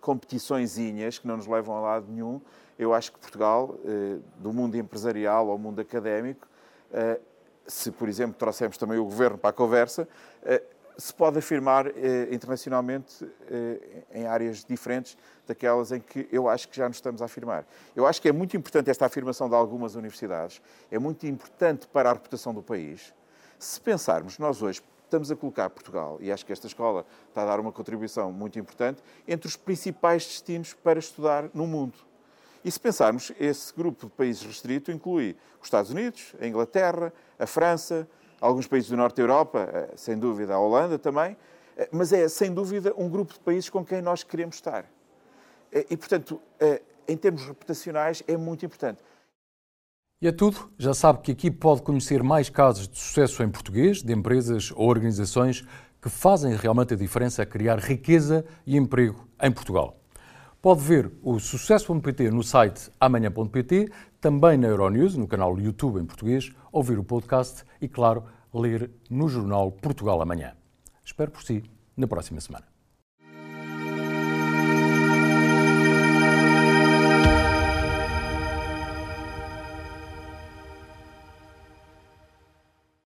competiçõezinhas, 0.00 1.18
que 1.18 1.26
não 1.26 1.36
nos 1.36 1.46
levam 1.46 1.76
a 1.76 1.80
lado 1.80 2.06
nenhum, 2.10 2.40
eu 2.78 2.94
acho 2.94 3.12
que 3.12 3.18
Portugal, 3.18 3.76
eh, 3.84 4.18
do 4.36 4.52
mundo 4.52 4.76
empresarial 4.76 5.50
ao 5.50 5.58
mundo 5.58 5.80
académico, 5.80 6.46
eh, 6.92 7.20
se, 7.66 7.90
por 7.90 8.08
exemplo, 8.08 8.36
trouxermos 8.38 8.78
também 8.78 8.98
o 8.98 9.04
governo 9.04 9.36
para 9.36 9.50
a 9.50 9.52
conversa, 9.52 10.08
eh, 10.42 10.62
se 10.96 11.12
pode 11.14 11.38
afirmar 11.38 11.86
internacionalmente 12.32 13.24
em 14.12 14.26
áreas 14.26 14.64
diferentes 14.64 15.16
daquelas 15.46 15.92
em 15.92 16.00
que 16.00 16.28
eu 16.32 16.48
acho 16.48 16.68
que 16.68 16.76
já 16.76 16.88
nos 16.88 16.96
estamos 16.96 17.22
a 17.22 17.26
afirmar. 17.26 17.64
Eu 17.94 18.04
acho 18.04 18.20
que 18.20 18.28
é 18.28 18.32
muito 18.32 18.56
importante 18.56 18.90
esta 18.90 19.06
afirmação 19.06 19.48
de 19.48 19.54
algumas 19.54 19.94
universidades, 19.94 20.60
é 20.90 20.98
muito 20.98 21.24
importante 21.24 21.86
para 21.86 22.10
a 22.10 22.14
reputação 22.14 22.52
do 22.52 22.64
país. 22.64 23.14
Se 23.60 23.80
pensarmos, 23.80 24.40
nós 24.40 24.60
hoje 24.60 24.82
estamos 25.08 25.30
a 25.30 25.36
colocar 25.36 25.70
Portugal, 25.70 26.18
e 26.20 26.30
acho 26.30 26.44
que 26.44 26.52
esta 26.52 26.66
escola 26.66 27.04
está 27.28 27.42
a 27.42 27.46
dar 27.46 27.58
uma 27.58 27.72
contribuição 27.72 28.30
muito 28.30 28.58
importante, 28.58 29.02
entre 29.26 29.48
os 29.48 29.56
principais 29.56 30.26
destinos 30.26 30.74
para 30.74 30.98
estudar 30.98 31.50
no 31.54 31.66
mundo. 31.66 31.94
E 32.62 32.70
se 32.70 32.78
pensarmos, 32.78 33.32
esse 33.40 33.72
grupo 33.72 34.06
de 34.06 34.12
países 34.12 34.42
restrito 34.42 34.92
inclui 34.92 35.34
os 35.60 35.66
Estados 35.66 35.90
Unidos, 35.90 36.34
a 36.40 36.46
Inglaterra, 36.46 37.12
a 37.38 37.46
França, 37.46 38.06
alguns 38.40 38.66
países 38.66 38.90
do 38.90 38.96
norte 38.96 39.16
da 39.16 39.22
Europa, 39.22 39.68
eh, 39.72 39.88
sem 39.96 40.18
dúvida 40.18 40.54
a 40.54 40.58
Holanda 40.58 40.98
também, 40.98 41.36
eh, 41.76 41.88
mas 41.90 42.12
é 42.12 42.28
sem 42.28 42.52
dúvida 42.52 42.92
um 42.96 43.08
grupo 43.08 43.32
de 43.32 43.40
países 43.40 43.70
com 43.70 43.84
quem 43.84 44.02
nós 44.02 44.22
queremos 44.22 44.56
estar. 44.56 44.84
Eh, 45.72 45.86
e, 45.90 45.96
portanto, 45.96 46.40
em 47.06 47.16
termos 47.16 47.46
reputacionais, 47.46 48.22
é 48.28 48.36
muito 48.36 48.66
importante. 48.66 49.02
E 50.20 50.26
é 50.26 50.32
tudo. 50.32 50.72
Já 50.76 50.92
sabe 50.92 51.20
que 51.20 51.30
aqui 51.30 51.48
pode 51.48 51.82
conhecer 51.82 52.24
mais 52.24 52.50
casos 52.50 52.88
de 52.88 52.98
sucesso 52.98 53.40
em 53.42 53.48
português, 53.48 54.02
de 54.02 54.12
empresas 54.12 54.72
ou 54.74 54.88
organizações 54.88 55.64
que 56.02 56.08
fazem 56.08 56.56
realmente 56.56 56.94
a 56.94 56.96
diferença 56.96 57.42
a 57.42 57.46
criar 57.46 57.78
riqueza 57.78 58.44
e 58.66 58.76
emprego 58.76 59.28
em 59.40 59.52
Portugal. 59.52 59.96
Pode 60.60 60.80
ver 60.80 61.12
o 61.22 61.38
sucesso.pt 61.38 62.32
no 62.32 62.42
site 62.42 62.90
amanhã.pt, 62.98 63.92
também 64.20 64.58
na 64.58 64.66
Euronews, 64.66 65.16
no 65.16 65.28
canal 65.28 65.56
YouTube 65.56 66.00
em 66.00 66.04
português, 66.04 66.50
ouvir 66.72 66.98
o 66.98 67.04
podcast 67.04 67.62
e, 67.80 67.86
claro, 67.86 68.24
ler 68.52 68.90
no 69.08 69.28
jornal 69.28 69.70
Portugal 69.70 70.20
Amanhã. 70.20 70.52
Espero 71.04 71.30
por 71.30 71.44
si 71.44 71.62
na 71.96 72.08
próxima 72.08 72.40
semana. 72.40 72.67